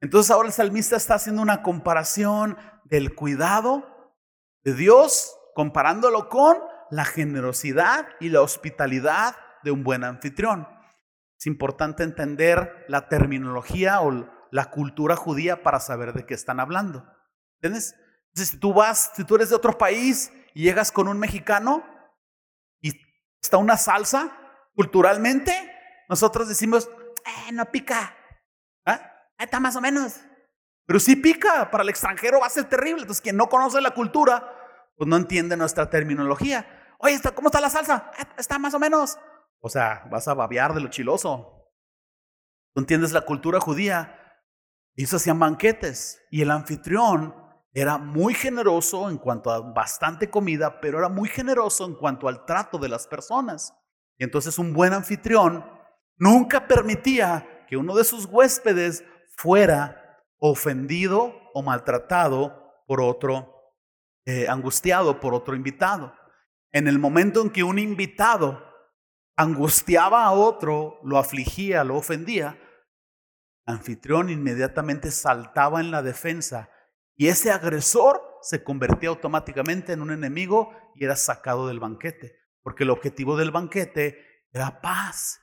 Entonces 0.00 0.30
ahora 0.32 0.48
el 0.48 0.52
salmista 0.52 0.96
está 0.96 1.14
haciendo 1.14 1.40
una 1.40 1.62
comparación 1.62 2.56
del 2.84 3.14
cuidado 3.14 4.12
de 4.64 4.74
Dios, 4.74 5.36
comparándolo 5.54 6.28
con 6.28 6.56
la 6.90 7.04
generosidad 7.04 8.08
y 8.18 8.30
la 8.30 8.40
hospitalidad 8.40 9.36
de 9.62 9.70
un 9.70 9.84
buen 9.84 10.02
anfitrión. 10.02 10.66
Es 11.38 11.46
importante 11.46 12.02
entender 12.02 12.84
la 12.88 13.08
terminología 13.08 14.00
o 14.00 14.28
la 14.50 14.70
cultura 14.70 15.14
judía 15.14 15.62
para 15.62 15.78
saber 15.78 16.12
de 16.12 16.26
qué 16.26 16.34
están 16.34 16.58
hablando. 16.58 17.06
¿Entiendes? 17.60 17.94
Si 18.34 18.58
tú 18.58 18.72
vas, 18.72 19.12
si 19.14 19.24
tú 19.24 19.36
eres 19.36 19.50
de 19.50 19.56
otro 19.56 19.78
país 19.78 20.32
y 20.58 20.64
llegas 20.64 20.90
con 20.90 21.06
un 21.06 21.20
mexicano 21.20 21.84
y 22.80 22.90
está 23.40 23.58
una 23.58 23.76
salsa, 23.76 24.36
Culturalmente, 24.74 25.52
nosotros 26.08 26.48
decimos, 26.48 26.88
eh, 27.26 27.52
no 27.52 27.64
pica. 27.66 28.16
¿Ah? 28.86 29.00
Está 29.36 29.58
más 29.58 29.74
o 29.74 29.80
menos. 29.80 30.20
Pero 30.86 31.00
sí 31.00 31.16
pica, 31.16 31.68
para 31.68 31.82
el 31.82 31.88
extranjero 31.88 32.38
va 32.38 32.46
a 32.46 32.50
ser 32.50 32.68
terrible. 32.68 33.02
Entonces, 33.02 33.20
quien 33.20 33.36
no 33.36 33.48
conoce 33.48 33.80
la 33.80 33.90
cultura, 33.90 34.54
pues 34.96 35.08
no 35.08 35.16
entiende 35.16 35.56
nuestra 35.56 35.90
terminología. 35.90 36.94
Oye, 36.98 37.20
¿cómo 37.34 37.48
está 37.48 37.60
la 37.60 37.70
salsa? 37.70 38.12
Eh, 38.20 38.24
está 38.38 38.60
más 38.60 38.72
o 38.74 38.78
menos. 38.78 39.18
O 39.60 39.68
sea, 39.68 40.06
vas 40.12 40.28
a 40.28 40.34
babear 40.34 40.74
de 40.74 40.80
lo 40.80 40.90
chiloso. 40.90 41.72
Tú 42.72 42.80
entiendes 42.80 43.10
la 43.10 43.22
cultura 43.22 43.60
judía. 43.60 44.44
Ellos 44.94 45.12
hacían 45.12 45.40
banquetes 45.40 46.20
y 46.30 46.42
el 46.42 46.52
anfitrión 46.52 47.47
era 47.72 47.98
muy 47.98 48.34
generoso 48.34 49.10
en 49.10 49.18
cuanto 49.18 49.50
a 49.50 49.60
bastante 49.60 50.30
comida, 50.30 50.80
pero 50.80 50.98
era 50.98 51.08
muy 51.08 51.28
generoso 51.28 51.84
en 51.84 51.94
cuanto 51.94 52.28
al 52.28 52.44
trato 52.44 52.78
de 52.78 52.88
las 52.88 53.06
personas. 53.06 53.74
Entonces 54.18 54.58
un 54.58 54.72
buen 54.72 54.92
anfitrión 54.92 55.64
nunca 56.16 56.66
permitía 56.66 57.64
que 57.68 57.76
uno 57.76 57.94
de 57.94 58.04
sus 58.04 58.24
huéspedes 58.24 59.04
fuera 59.36 60.24
ofendido 60.38 61.34
o 61.54 61.62
maltratado 61.62 62.82
por 62.86 63.00
otro, 63.00 63.74
eh, 64.24 64.48
angustiado 64.48 65.20
por 65.20 65.34
otro 65.34 65.54
invitado. 65.54 66.14
En 66.72 66.88
el 66.88 66.98
momento 66.98 67.42
en 67.42 67.50
que 67.50 67.62
un 67.62 67.78
invitado 67.78 68.62
angustiaba 69.36 70.24
a 70.24 70.32
otro, 70.32 70.98
lo 71.04 71.18
afligía, 71.18 71.84
lo 71.84 71.96
ofendía, 71.96 72.58
anfitrión 73.66 74.30
inmediatamente 74.30 75.10
saltaba 75.10 75.80
en 75.80 75.90
la 75.90 76.02
defensa 76.02 76.70
y 77.18 77.28
ese 77.28 77.50
agresor 77.50 78.22
se 78.40 78.62
convertía 78.62 79.08
automáticamente 79.08 79.92
en 79.92 80.00
un 80.00 80.12
enemigo 80.12 80.72
y 80.94 81.04
era 81.04 81.16
sacado 81.16 81.66
del 81.66 81.80
banquete, 81.80 82.38
porque 82.62 82.84
el 82.84 82.90
objetivo 82.90 83.36
del 83.36 83.50
banquete 83.50 84.24
era 84.52 84.80
paz, 84.80 85.40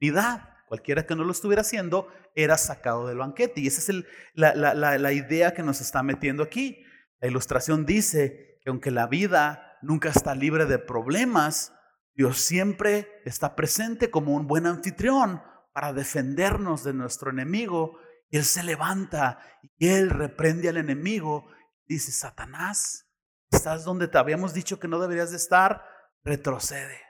unidad. 0.00 0.48
Cualquiera 0.66 1.04
que 1.04 1.14
no 1.14 1.24
lo 1.24 1.32
estuviera 1.32 1.60
haciendo 1.60 2.08
era 2.34 2.56
sacado 2.56 3.06
del 3.06 3.18
banquete. 3.18 3.60
Y 3.60 3.66
esa 3.66 3.92
es 3.92 4.04
la, 4.34 5.12
idea 5.12 5.52
que 5.52 5.62
nos 5.62 5.80
está 5.80 6.02
metiendo 6.02 6.42
aquí. 6.42 6.84
La 7.20 7.28
ilustración 7.28 7.84
dice 7.84 8.58
que 8.62 8.70
aunque 8.70 8.90
la 8.90 9.06
vida 9.06 9.78
nunca 9.82 10.08
está 10.08 10.34
libre 10.34 10.64
de 10.64 10.78
problemas, 10.78 11.74
Dios 12.14 12.38
siempre 12.38 13.20
está 13.26 13.56
presente 13.56 14.10
como 14.10 14.34
un 14.34 14.46
buen 14.46 14.66
anfitrión 14.66 15.42
para 15.74 15.92
defendernos 15.92 16.82
de 16.84 16.94
nuestro 16.94 17.30
enemigo. 17.30 17.98
Él 18.30 18.44
se 18.44 18.62
levanta 18.62 19.40
y 19.76 19.88
Él 19.88 20.10
reprende 20.10 20.68
al 20.68 20.76
enemigo. 20.76 21.46
Dice, 21.86 22.12
Satanás, 22.12 23.08
estás 23.50 23.84
donde 23.84 24.08
te 24.08 24.18
habíamos 24.18 24.54
dicho 24.54 24.78
que 24.78 24.88
no 24.88 25.00
deberías 25.00 25.30
de 25.30 25.36
estar, 25.36 25.84
retrocede. 26.22 27.00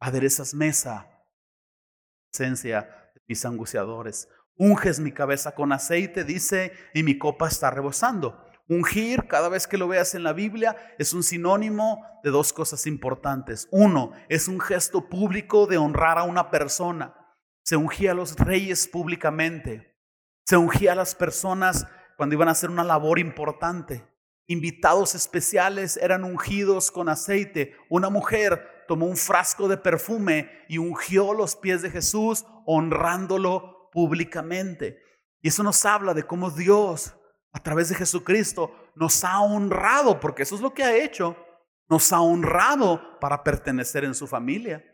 Aderezas 0.00 0.54
mesa, 0.54 1.08
esencia 2.32 2.82
de 3.14 3.22
mis 3.26 3.44
angustiadores. 3.44 4.28
Unges 4.56 5.00
mi 5.00 5.12
cabeza 5.12 5.54
con 5.54 5.72
aceite, 5.72 6.24
dice, 6.24 6.72
y 6.92 7.02
mi 7.02 7.18
copa 7.18 7.48
está 7.48 7.70
rebosando. 7.70 8.44
Ungir, 8.68 9.26
cada 9.28 9.50
vez 9.50 9.66
que 9.66 9.76
lo 9.76 9.88
veas 9.88 10.14
en 10.14 10.22
la 10.22 10.32
Biblia, 10.32 10.76
es 10.98 11.12
un 11.12 11.22
sinónimo 11.22 12.02
de 12.22 12.30
dos 12.30 12.52
cosas 12.52 12.86
importantes. 12.86 13.68
Uno, 13.70 14.12
es 14.28 14.48
un 14.48 14.58
gesto 14.60 15.08
público 15.08 15.66
de 15.66 15.76
honrar 15.76 16.18
a 16.18 16.22
una 16.22 16.50
persona. 16.50 17.14
Se 17.62 17.76
ungía 17.76 18.12
a 18.12 18.14
los 18.14 18.36
reyes 18.36 18.88
públicamente. 18.88 19.93
Se 20.44 20.56
ungía 20.56 20.92
a 20.92 20.96
las 20.96 21.14
personas 21.14 21.86
cuando 22.16 22.34
iban 22.34 22.48
a 22.48 22.52
hacer 22.52 22.70
una 22.70 22.84
labor 22.84 23.18
importante. 23.18 24.06
Invitados 24.46 25.14
especiales 25.14 25.96
eran 25.96 26.22
ungidos 26.22 26.90
con 26.90 27.08
aceite. 27.08 27.74
Una 27.88 28.10
mujer 28.10 28.84
tomó 28.86 29.06
un 29.06 29.16
frasco 29.16 29.68
de 29.68 29.78
perfume 29.78 30.50
y 30.68 30.78
ungió 30.78 31.32
los 31.32 31.56
pies 31.56 31.80
de 31.80 31.90
Jesús, 31.90 32.44
honrándolo 32.66 33.88
públicamente. 33.90 34.98
Y 35.40 35.48
eso 35.48 35.62
nos 35.62 35.84
habla 35.86 36.12
de 36.12 36.24
cómo 36.24 36.50
Dios 36.50 37.14
a 37.52 37.62
través 37.62 37.88
de 37.88 37.94
Jesucristo 37.94 38.74
nos 38.94 39.24
ha 39.24 39.40
honrado, 39.40 40.20
porque 40.20 40.42
eso 40.42 40.56
es 40.56 40.60
lo 40.60 40.74
que 40.74 40.82
ha 40.82 40.96
hecho, 40.96 41.36
nos 41.88 42.12
ha 42.12 42.20
honrado 42.20 43.18
para 43.20 43.42
pertenecer 43.42 44.04
en 44.04 44.14
su 44.14 44.26
familia. 44.26 44.84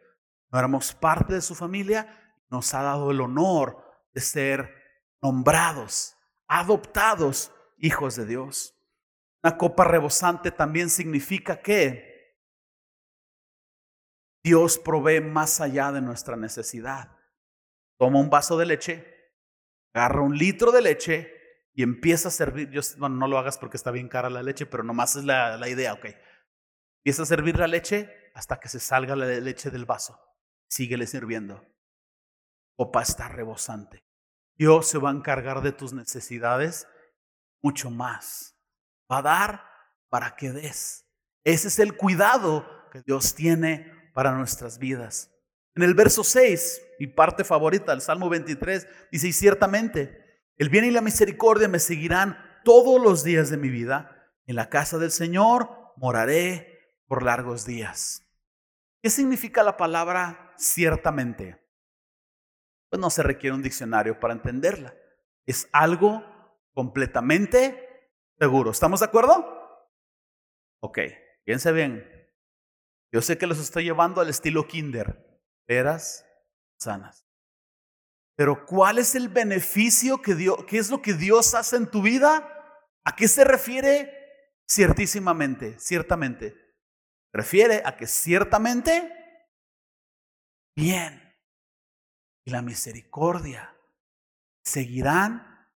No 0.53 0.59
éramos 0.59 0.93
parte 0.93 1.35
de 1.35 1.41
su 1.41 1.55
familia, 1.55 2.35
nos 2.51 2.73
ha 2.75 2.83
dado 2.83 3.11
el 3.11 3.21
honor 3.21 3.83
de 4.13 4.21
ser 4.21 4.80
nombrados, 5.23 6.17
adoptados 6.47 7.53
hijos 7.79 8.17
de 8.17 8.27
Dios. 8.27 8.77
Una 9.43 9.57
copa 9.57 9.85
rebosante 9.85 10.51
también 10.51 10.91
significa 10.91 11.63
que 11.63 12.11
Dios 14.43 14.79
provee 14.79 15.21
más 15.21 15.61
allá 15.61 15.93
de 15.93 16.01
nuestra 16.01 16.37
necesidad. 16.37 17.17
Toma 17.99 18.21
un 18.21 18.31
vaso 18.31 18.57
de 18.57 18.67
leche, 18.67 19.35
agarra 19.95 20.23
un 20.23 20.37
litro 20.37 20.73
de 20.73 20.83
leche 20.83 21.35
y 21.75 21.83
empieza 21.83 22.29
a 22.29 22.33
servir, 22.33 22.71
yo, 22.71 22.81
bueno, 22.99 23.17
no 23.17 23.29
lo 23.29 23.39
hagas 23.39 23.59
porque 23.59 23.77
está 23.77 23.91
bien 23.91 24.09
cara 24.09 24.31
la 24.31 24.43
leche, 24.43 24.67
pero 24.67 24.83
nomás 24.83 25.17
es 25.17 25.25
la, 25.25 25.57
la 25.57 25.69
idea, 25.69 25.93
ok. 25.95 26.07
Empieza 26.99 27.23
a 27.23 27.27
servir 27.27 27.59
la 27.59 27.67
leche 27.67 28.33
hasta 28.35 28.59
que 28.59 28.69
se 28.69 28.81
salga 28.81 29.17
la 29.17 29.27
leche 29.27 29.71
del 29.71 29.85
vaso. 29.85 30.19
Síguele 30.69 31.07
sirviendo. 31.07 31.65
Copa 32.77 33.03
está 33.03 33.29
rebosante. 33.29 34.10
Dios 34.61 34.89
se 34.89 34.99
va 34.99 35.09
a 35.09 35.15
encargar 35.15 35.63
de 35.63 35.73
tus 35.73 35.95
necesidades 35.95 36.87
mucho 37.63 37.91
más. 37.91 38.59
Va 39.11 39.21
a 39.21 39.23
dar 39.23 39.65
para 40.11 40.37
que 40.37 40.53
des. 40.53 41.07
Ese 41.45 41.69
es 41.69 41.79
el 41.79 41.97
cuidado 41.97 42.69
que 42.93 43.01
Dios 43.01 43.35
tiene 43.35 43.91
para 44.13 44.33
nuestras 44.33 44.79
vidas. 44.79 45.31
En 45.75 45.83
el 45.83 45.95
verso 45.95 46.25
6, 46.25 46.83
mi 46.99 47.07
parte 47.07 47.43
favorita, 47.43 47.95
el 47.95 48.03
Salmo 48.03 48.29
23, 48.29 48.87
dice, 49.11 49.33
ciertamente 49.33 50.45
el 50.59 50.69
bien 50.69 50.85
y 50.85 50.91
la 50.91 51.01
misericordia 51.01 51.67
me 51.67 51.79
seguirán 51.79 52.37
todos 52.63 53.01
los 53.01 53.25
días 53.25 53.49
de 53.49 53.57
mi 53.57 53.71
vida. 53.71 54.31
En 54.45 54.57
la 54.57 54.69
casa 54.69 54.99
del 54.99 55.11
Señor 55.11 55.71
moraré 55.97 56.99
por 57.07 57.23
largos 57.23 57.65
días. 57.65 58.27
¿Qué 59.03 59.09
significa 59.09 59.63
la 59.63 59.79
palabra 59.79 60.53
ciertamente? 60.59 61.60
Pues 62.91 63.01
no 63.01 63.09
se 63.09 63.23
requiere 63.23 63.55
un 63.55 63.63
diccionario 63.63 64.19
para 64.19 64.35
entenderla. 64.35 64.95
Es 65.47 65.69
algo 65.73 66.25
completamente 66.75 68.11
seguro. 68.39 68.73
¿Estamos 68.73 69.01
de 69.01 69.07
acuerdo? 69.07 69.89
Ok, 70.83 70.99
piense 71.45 71.73
bien. 71.73 72.05
Yo 73.13 73.23
sé 73.23 73.39
que 73.39 73.47
los 73.47 73.59
estoy 73.59 73.85
llevando 73.85 74.21
al 74.21 74.29
estilo 74.29 74.67
kinder. 74.67 75.41
Peras 75.67 76.27
sanas. 76.79 77.27
Pero 78.37 78.67
¿cuál 78.67 78.99
es 78.99 79.15
el 79.15 79.29
beneficio 79.29 80.21
que 80.23 80.35
Dios, 80.35 80.65
qué 80.67 80.79
es 80.79 80.91
lo 80.91 81.03
que 81.03 81.13
Dios 81.13 81.55
hace 81.55 81.77
en 81.77 81.91
tu 81.91 82.03
vida? 82.03 82.49
¿A 83.05 83.15
qué 83.15 83.29
se 83.29 83.45
refiere? 83.45 84.17
Ciertísimamente, 84.69 85.79
ciertamente. 85.79 86.57
Refiere 87.33 87.83
a 87.85 87.97
que 87.97 88.07
ciertamente 88.07 89.13
bien 90.75 91.30
y 92.45 92.51
la 92.51 92.63
misericordia 92.63 93.75
seguirán 94.63 95.69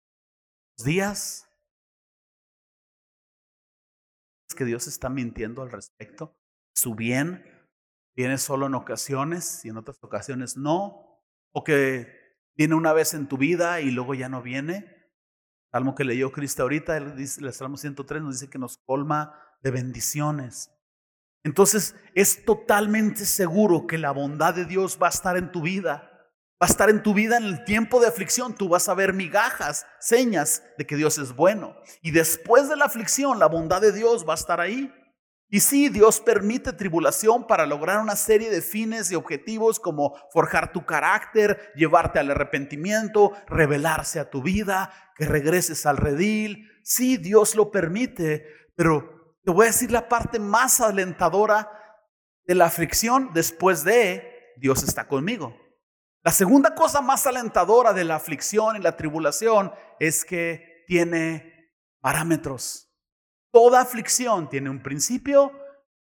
los 0.77 0.85
días 0.85 1.49
que 4.57 4.65
Dios 4.65 4.87
está 4.87 5.09
mintiendo 5.09 5.63
al 5.63 5.71
respecto. 5.71 6.37
Su 6.75 6.95
bien 6.95 7.45
viene 8.15 8.37
solo 8.37 8.67
en 8.67 8.75
ocasiones 8.75 9.65
y 9.65 9.71
en 9.71 9.79
otras 9.79 9.99
ocasiones 10.03 10.57
no. 10.57 11.21
O 11.53 11.65
que 11.65 12.23
Viene 12.55 12.75
una 12.75 12.93
vez 12.93 13.15
en 13.15 13.29
tu 13.29 13.39
vida 13.39 13.81
y 13.81 13.91
luego 13.91 14.15
ya 14.15 14.29
no 14.29 14.43
viene. 14.43 14.95
Salmo 15.71 15.95
que 15.95 16.05
leyó 16.05 16.33
Cristo 16.33 16.63
ahorita, 16.63 16.99
el, 16.99 17.19
el 17.19 17.53
Salmo 17.53 17.79
103 17.79 18.23
nos 18.23 18.41
dice 18.41 18.51
que 18.51 18.59
nos 18.59 18.77
colma 18.79 19.35
de 19.63 19.71
bendiciones. 19.71 20.71
Entonces 21.45 21.97
es 22.15 22.45
totalmente 22.45 23.25
seguro 23.25 23.87
que 23.87 23.97
la 23.97 24.11
bondad 24.11 24.55
de 24.55 24.67
Dios 24.67 24.99
va 25.03 25.07
a 25.07 25.11
estar 25.11 25.37
en 25.37 25.51
tu 25.51 25.63
vida. 25.63 26.12
Va 26.63 26.67
a 26.67 26.71
estar 26.71 26.91
en 26.91 27.03
tu 27.03 27.13
vida 27.13 27.39
en 27.39 27.43
el 27.43 27.65
tiempo 27.65 27.99
de 27.99 28.07
aflicción. 28.07 28.55
Tú 28.55 28.69
vas 28.69 28.89
a 28.89 28.95
ver 28.95 29.15
migajas, 29.15 29.85
señas 29.99 30.63
de 30.79 30.87
que 30.87 30.95
Dios 30.95 31.19
es 31.19 31.35
bueno. 31.35 31.75
Y 32.03 32.13
después 32.13 32.69
de 32.69 32.77
la 32.77 32.85
aflicción, 32.85 33.41
la 33.41 33.49
bondad 33.49 33.81
de 33.81 33.91
Dios 33.91 34.25
va 34.29 34.35
a 34.35 34.37
estar 34.37 34.61
ahí. 34.61 34.95
Y 35.49 35.59
sí, 35.59 35.89
Dios 35.89 36.21
permite 36.21 36.73
tribulación 36.73 37.49
para 37.49 37.67
lograr 37.67 37.99
una 37.99 38.15
serie 38.15 38.49
de 38.49 38.63
fines 38.63 39.11
y 39.11 39.17
objetivos 39.17 39.81
como 39.81 40.15
forjar 40.33 40.71
tu 40.71 40.87
carácter, 40.87 41.73
llevarte 41.75 42.21
al 42.21 42.31
arrepentimiento, 42.31 43.33
revelarse 43.49 44.21
a 44.21 44.31
tu 44.31 44.41
vida, 44.41 44.93
que 45.17 45.27
regreses 45.27 45.85
al 45.85 45.97
redil. 45.97 46.71
Sí, 46.85 47.17
Dios 47.17 47.57
lo 47.57 47.73
permite, 47.73 48.47
pero 48.77 49.37
te 49.45 49.51
voy 49.51 49.65
a 49.65 49.71
decir 49.71 49.91
la 49.91 50.09
parte 50.09 50.39
más 50.39 50.81
alentadora 50.81 51.69
de 52.47 52.55
la 52.55 52.67
aflicción 52.67 53.31
después 53.35 53.83
de 53.83 54.55
Dios 54.59 54.85
está 54.85 55.09
conmigo. 55.09 55.62
La 56.25 56.31
segunda 56.31 56.75
cosa 56.75 57.01
más 57.01 57.27
alentadora 57.27 57.93
de 57.93 58.05
la 58.05 58.15
aflicción 58.15 58.77
y 58.77 58.81
la 58.81 58.97
tribulación 58.97 59.73
es 59.99 60.25
que 60.25 60.85
tiene 60.87 61.73
parámetros. 62.01 62.89
Toda 63.51 63.81
aflicción 63.81 64.49
tiene 64.49 64.71
un 64.71 64.83
principio 64.83 65.53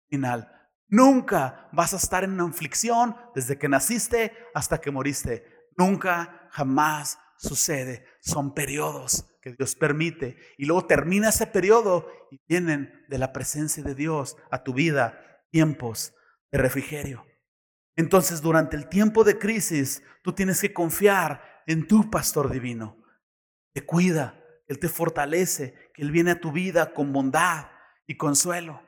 final. 0.07 0.51
Nunca 0.87 1.69
vas 1.73 1.93
a 1.93 1.97
estar 1.97 2.23
en 2.23 2.33
una 2.33 2.45
aflicción 2.45 3.17
desde 3.33 3.57
que 3.57 3.67
naciste 3.67 4.31
hasta 4.53 4.79
que 4.79 4.91
moriste. 4.91 5.43
Nunca, 5.75 6.49
jamás 6.51 7.17
sucede. 7.37 8.05
Son 8.21 8.53
periodos 8.53 9.25
que 9.41 9.53
Dios 9.53 9.75
permite. 9.75 10.37
Y 10.57 10.65
luego 10.65 10.85
termina 10.85 11.29
ese 11.29 11.47
periodo 11.47 12.07
y 12.29 12.39
vienen 12.47 13.05
de 13.09 13.17
la 13.17 13.33
presencia 13.33 13.83
de 13.83 13.95
Dios 13.95 14.37
a 14.51 14.63
tu 14.63 14.73
vida 14.73 15.19
tiempos 15.49 16.13
de 16.51 16.59
refrigerio. 16.59 17.25
Entonces, 17.95 18.41
durante 18.41 18.75
el 18.75 18.89
tiempo 18.89 19.23
de 19.23 19.37
crisis, 19.37 20.03
tú 20.21 20.33
tienes 20.33 20.59
que 20.59 20.73
confiar 20.73 21.63
en 21.65 21.87
tu 21.87 22.09
pastor 22.09 22.49
divino. 22.49 22.97
Te 23.73 23.85
cuida, 23.85 24.41
Él 24.67 24.79
te 24.79 24.89
fortalece, 24.89 25.91
que 25.93 26.01
Él 26.01 26.11
viene 26.11 26.31
a 26.31 26.39
tu 26.39 26.51
vida 26.51 26.93
con 26.93 27.13
bondad 27.13 27.67
y 28.07 28.17
consuelo. 28.17 28.81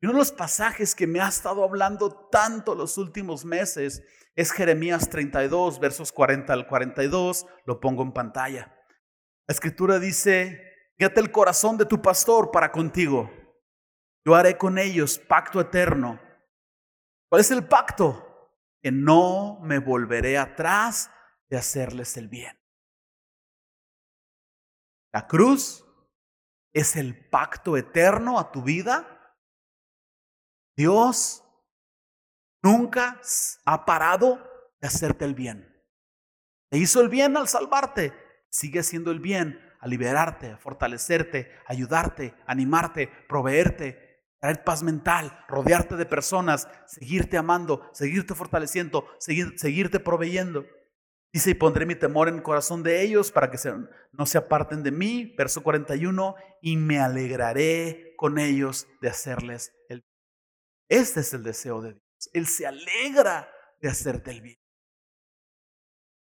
Y 0.00 0.06
uno 0.06 0.14
de 0.14 0.20
los 0.20 0.32
pasajes 0.32 0.94
que 0.94 1.06
me 1.06 1.20
ha 1.20 1.28
estado 1.28 1.62
hablando 1.62 2.28
tanto 2.30 2.74
los 2.74 2.96
últimos 2.98 3.44
meses 3.44 4.02
es 4.34 4.50
Jeremías 4.50 5.10
32, 5.10 5.78
versos 5.78 6.10
40 6.10 6.52
al 6.52 6.66
42. 6.66 7.46
Lo 7.66 7.80
pongo 7.80 8.02
en 8.02 8.12
pantalla. 8.12 8.74
La 9.46 9.52
escritura 9.52 9.98
dice, 9.98 10.92
fíjate 10.96 11.20
el 11.20 11.30
corazón 11.30 11.76
de 11.76 11.84
tu 11.84 12.00
pastor 12.00 12.50
para 12.50 12.72
contigo. 12.72 13.30
Yo 14.24 14.34
haré 14.34 14.56
con 14.56 14.78
ellos 14.78 15.18
pacto 15.18 15.60
eterno. 15.60 16.20
¿Cuál 17.28 17.40
es 17.40 17.50
el 17.50 17.66
pacto? 17.66 18.29
Que 18.82 18.90
no 18.90 19.58
me 19.62 19.78
volveré 19.78 20.38
atrás 20.38 21.10
de 21.48 21.58
hacerles 21.58 22.16
el 22.16 22.28
bien. 22.28 22.58
La 25.12 25.26
cruz 25.26 25.84
es 26.72 26.96
el 26.96 27.28
pacto 27.28 27.76
eterno 27.76 28.38
a 28.38 28.52
tu 28.52 28.62
vida 28.62 29.16
Dios 30.80 31.44
nunca 32.62 33.20
ha 33.66 33.84
parado 33.84 34.38
de 34.80 34.88
hacerte 34.88 35.26
el 35.26 35.34
bien. 35.34 35.68
Te 36.70 36.78
hizo 36.78 37.02
el 37.02 37.10
bien 37.10 37.36
al 37.36 37.48
salvarte, 37.48 38.14
sigue 38.48 38.80
haciendo 38.80 39.10
el 39.10 39.20
bien 39.20 39.60
al 39.80 39.90
liberarte, 39.90 40.52
a 40.52 40.56
fortalecerte, 40.56 41.52
ayudarte, 41.66 42.34
animarte, 42.46 43.08
proveerte, 43.28 44.09
traer 44.40 44.64
paz 44.64 44.82
mental, 44.82 45.44
rodearte 45.48 45.96
de 45.96 46.06
personas, 46.06 46.66
seguirte 46.86 47.36
amando, 47.36 47.88
seguirte 47.92 48.34
fortaleciendo, 48.34 49.06
seguirte 49.18 50.00
proveyendo. 50.00 50.64
Dice, 51.32 51.50
y 51.50 51.54
pondré 51.54 51.86
mi 51.86 51.94
temor 51.94 52.28
en 52.28 52.36
el 52.36 52.42
corazón 52.42 52.82
de 52.82 53.02
ellos 53.02 53.30
para 53.30 53.50
que 53.50 53.58
no 54.12 54.26
se 54.26 54.38
aparten 54.38 54.82
de 54.82 54.90
mí, 54.90 55.34
verso 55.38 55.62
41, 55.62 56.34
y 56.60 56.76
me 56.76 56.98
alegraré 56.98 58.14
con 58.16 58.38
ellos 58.38 58.88
de 59.00 59.10
hacerles 59.10 59.72
el 59.88 60.00
bien. 60.00 60.10
Este 60.88 61.20
es 61.20 61.32
el 61.32 61.44
deseo 61.44 61.82
de 61.82 61.92
Dios. 61.92 62.30
Él 62.32 62.46
se 62.48 62.66
alegra 62.66 63.48
de 63.80 63.88
hacerte 63.88 64.32
el 64.32 64.40
bien. 64.40 64.58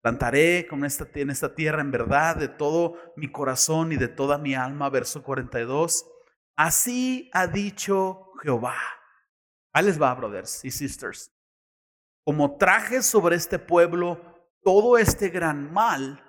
Plantaré 0.02 0.66
con 0.68 0.80
en 0.80 1.30
esta 1.30 1.54
tierra 1.54 1.80
en 1.80 1.90
verdad 1.90 2.36
de 2.36 2.48
todo 2.48 2.96
mi 3.16 3.30
corazón 3.30 3.92
y 3.92 3.96
de 3.96 4.08
toda 4.08 4.38
mi 4.38 4.54
alma, 4.54 4.88
verso 4.90 5.22
42. 5.22 6.11
Así 6.56 7.30
ha 7.32 7.46
dicho 7.46 8.32
Jehová. 8.42 8.76
Ahí 9.72 9.84
les 9.84 10.00
va, 10.00 10.14
brothers 10.14 10.64
y 10.64 10.70
sisters. 10.70 11.32
Como 12.24 12.56
traje 12.56 13.02
sobre 13.02 13.36
este 13.36 13.58
pueblo 13.58 14.20
todo 14.62 14.96
este 14.98 15.28
gran 15.28 15.72
mal, 15.72 16.22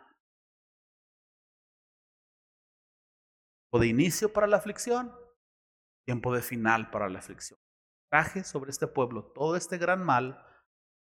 o 3.71 3.79
de 3.79 3.87
inicio 3.87 4.31
para 4.31 4.47
la 4.47 4.57
aflicción, 4.57 5.13
tiempo 6.05 6.33
de 6.33 6.41
final 6.41 6.89
para 6.89 7.09
la 7.09 7.19
aflicción 7.19 7.59
traje 8.13 8.43
sobre 8.43 8.69
este 8.69 8.85
pueblo 8.85 9.23
todo 9.33 9.55
este 9.55 9.79
gran 9.79 10.03
mal, 10.05 10.39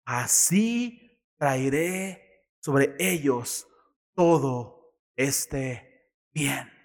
así 0.04 1.24
traeré 1.38 2.44
sobre 2.60 2.96
ellos 2.98 3.68
todo 4.16 4.96
este 5.16 6.10
bien. 6.34 6.77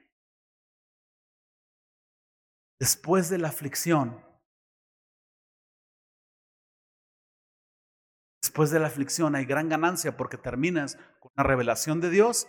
Después 2.83 3.31
de 3.31 3.39
la 3.39 3.47
aflicción, 3.47 4.21
después 8.43 8.73
de 8.73 8.81
la 8.81 8.89
aflicción 8.89 9.37
hay 9.37 9.45
gran 9.45 9.69
ganancia 9.69 10.17
porque 10.17 10.37
terminas 10.37 10.97
con 11.21 11.31
una 11.37 11.45
revelación 11.45 12.01
de 12.01 12.11
Dios, 12.11 12.49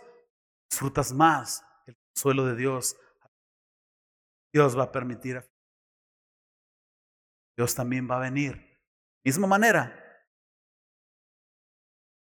disfrutas 0.68 1.12
más 1.12 1.64
el 1.86 1.96
suelo 2.16 2.46
de 2.46 2.56
Dios. 2.56 2.96
Dios 4.52 4.76
va 4.76 4.82
a 4.82 4.90
permitir 4.90 5.48
Dios 7.56 7.76
también 7.76 8.10
va 8.10 8.16
a 8.16 8.28
venir. 8.28 8.76
Misma 9.24 9.46
manera, 9.46 10.26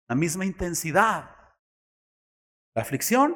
la 0.07 0.14
misma 0.14 0.45
intensidad. 0.45 1.36
La 2.76 2.84
aflicción 2.84 3.36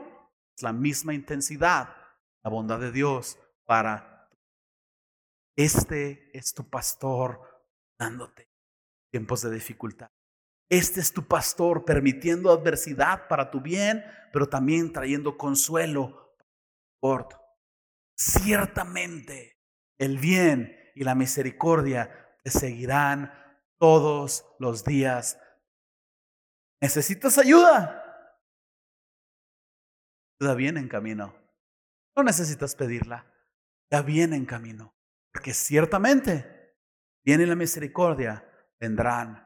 es 0.56 0.62
la 0.62 0.72
misma 0.72 1.16
intensidad, 1.16 1.96
la 2.44 2.52
bondad 2.52 2.80
de 2.80 2.92
Dios 2.92 3.40
para 3.66 4.17
este 5.58 6.30
es 6.38 6.54
tu 6.54 6.70
pastor 6.70 7.42
dándote 8.00 8.50
tiempos 9.12 9.42
de 9.42 9.52
dificultad. 9.52 10.10
Este 10.70 11.00
es 11.00 11.12
tu 11.12 11.28
pastor 11.28 11.84
permitiendo 11.86 12.52
adversidad 12.52 13.28
para 13.28 13.50
tu 13.50 13.62
bien, 13.62 14.04
pero 14.32 14.48
también 14.48 14.94
trayendo 14.94 15.38
consuelo 15.38 16.36
por 17.00 17.28
Ciertamente 18.20 19.60
el 20.00 20.18
bien 20.18 20.76
y 20.96 21.04
la 21.04 21.14
misericordia 21.14 22.36
te 22.44 22.50
seguirán 22.50 23.32
todos 23.80 24.44
los 24.58 24.84
días. 24.84 25.40
¿Necesitas 26.82 27.38
ayuda? 27.38 28.04
Ayuda 30.40 30.56
viene 30.56 30.80
en 30.80 30.88
camino. 30.88 31.36
No 32.16 32.24
necesitas 32.24 32.76
pedirla. 32.76 33.32
Ya 33.92 34.02
viene 34.02 34.36
en 34.36 34.46
camino. 34.46 34.97
Porque 35.34 35.54
ciertamente 35.54 36.76
viene 37.24 37.46
la 37.46 37.56
misericordia, 37.56 38.48
vendrán. 38.80 39.44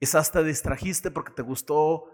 Quizás 0.00 0.30
te 0.30 0.44
distrajiste 0.44 1.10
porque 1.10 1.32
te 1.32 1.42
gustó, 1.42 2.04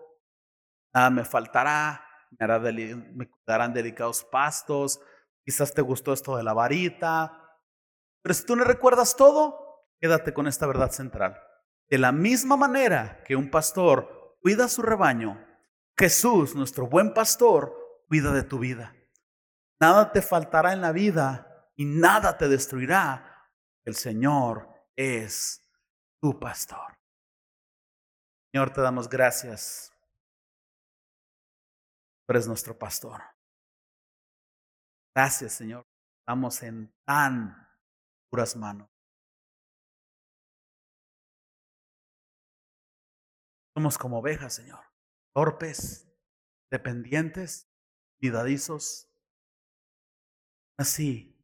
nada 0.95 1.11
me 1.11 1.25
faltará, 1.25 2.05
me, 2.39 2.95
me 2.95 3.31
darán 3.47 3.73
delicados 3.73 4.25
pastos, 4.25 5.01
Quizás 5.45 5.75
te 5.75 5.83
gustó 5.83 6.13
esto 6.13 6.37
de 6.37 6.43
la 6.43 6.53
varita. 6.53 7.59
Pero 8.23 8.35
si 8.35 8.45
tú 8.45 8.57
no 8.57 8.65
recuerdas 8.65 9.17
todo, 9.17 9.89
quédate 9.99 10.33
con 10.33 10.47
esta 10.47 10.67
verdad 10.67 10.91
central. 10.91 11.41
De 11.89 11.99
la 11.99 12.13
misma 12.13 12.57
manera 12.57 13.23
que 13.25 13.37
un 13.37 13.51
pastor 13.51 14.37
cuida 14.41 14.69
su 14.69 14.83
rebaño, 14.83 15.45
Jesús, 15.99 16.55
nuestro 16.55 16.87
buen 16.87 17.15
pastor, 17.15 17.75
cuida 18.09 18.33
de 18.33 18.43
tu 18.43 18.59
vida. 18.59 18.95
Nada 19.81 20.13
te 20.13 20.21
faltará 20.21 20.73
en 20.75 20.83
la 20.83 20.93
vida 20.93 21.73
y 21.75 21.87
nada 21.87 22.37
te 22.37 22.49
destruirá. 22.49 23.51
El 23.85 23.95
Señor 23.95 24.69
es 24.95 25.67
tu 26.21 26.39
pastor. 26.39 26.99
Señor, 28.53 28.73
te 28.73 28.83
damos 28.83 29.09
gracias. 29.09 29.93
Tú 32.27 32.33
eres 32.33 32.47
nuestro 32.47 32.79
pastor. 32.79 33.23
Gracias, 35.15 35.55
Señor. 35.55 35.87
Estamos 36.21 36.63
en 36.63 36.95
tan 37.05 37.69
puras 38.31 38.55
manos. 38.57 38.89
Somos 43.75 43.97
como 43.97 44.19
ovejas, 44.19 44.55
Señor, 44.55 44.85
torpes, 45.33 46.07
dependientes, 46.71 47.69
cuidadizos. 48.21 49.10
Así, 50.81 51.39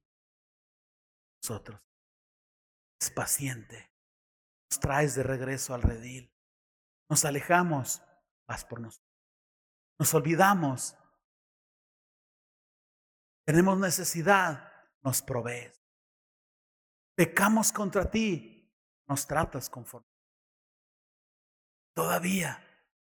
nosotros, 1.43 1.79
es 2.99 3.11
paciente, 3.11 3.93
nos 4.71 4.81
traes 4.81 5.15
de 5.15 5.25
regreso 5.25 5.75
al 5.75 5.83
redil. 5.83 6.35
Nos 7.11 7.23
alejamos, 7.27 8.03
vas 8.49 8.65
por 8.65 8.81
nosotros. 8.81 9.15
Nos 9.99 10.15
olvidamos, 10.15 10.97
tenemos 13.45 13.79
necesidad, 13.79 14.73
nos 15.03 15.21
provees. 15.21 15.85
Pecamos 17.15 17.73
contra 17.73 18.11
ti, 18.11 18.75
nos 19.07 19.27
tratas 19.27 19.69
conforme. 19.69 20.09
Todavía 21.95 22.59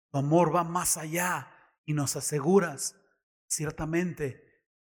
tu 0.09 0.17
amor 0.17 0.55
va 0.55 0.63
más 0.63 0.97
allá 0.97 1.77
y 1.85 1.93
nos 1.93 2.15
aseguras, 2.15 2.99
ciertamente, 3.47 4.46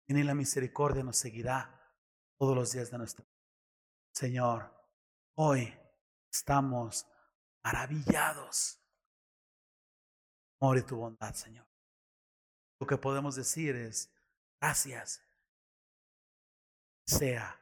y 0.09 0.13
ni 0.13 0.23
la 0.23 0.33
misericordia 0.33 1.03
nos 1.03 1.17
seguirá 1.17 1.79
todos 2.39 2.55
los 2.55 2.71
días 2.71 2.89
de 2.89 2.97
nuestra 2.97 3.23
vida. 3.23 3.45
Señor, 4.11 4.73
hoy 5.35 5.71
estamos 6.31 7.05
maravillados 7.63 8.81
por 10.57 10.81
tu 10.81 10.97
bondad, 10.97 11.35
Señor. 11.35 11.67
Lo 12.79 12.87
que 12.87 12.97
podemos 12.97 13.35
decir 13.35 13.75
es, 13.75 14.11
gracias 14.59 15.21
sea. 17.05 17.55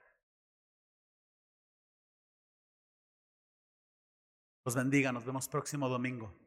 Los 4.64 4.76
bendiga, 4.76 5.12
nos 5.12 5.26
vemos 5.26 5.50
próximo 5.50 5.90
domingo. 5.90 6.47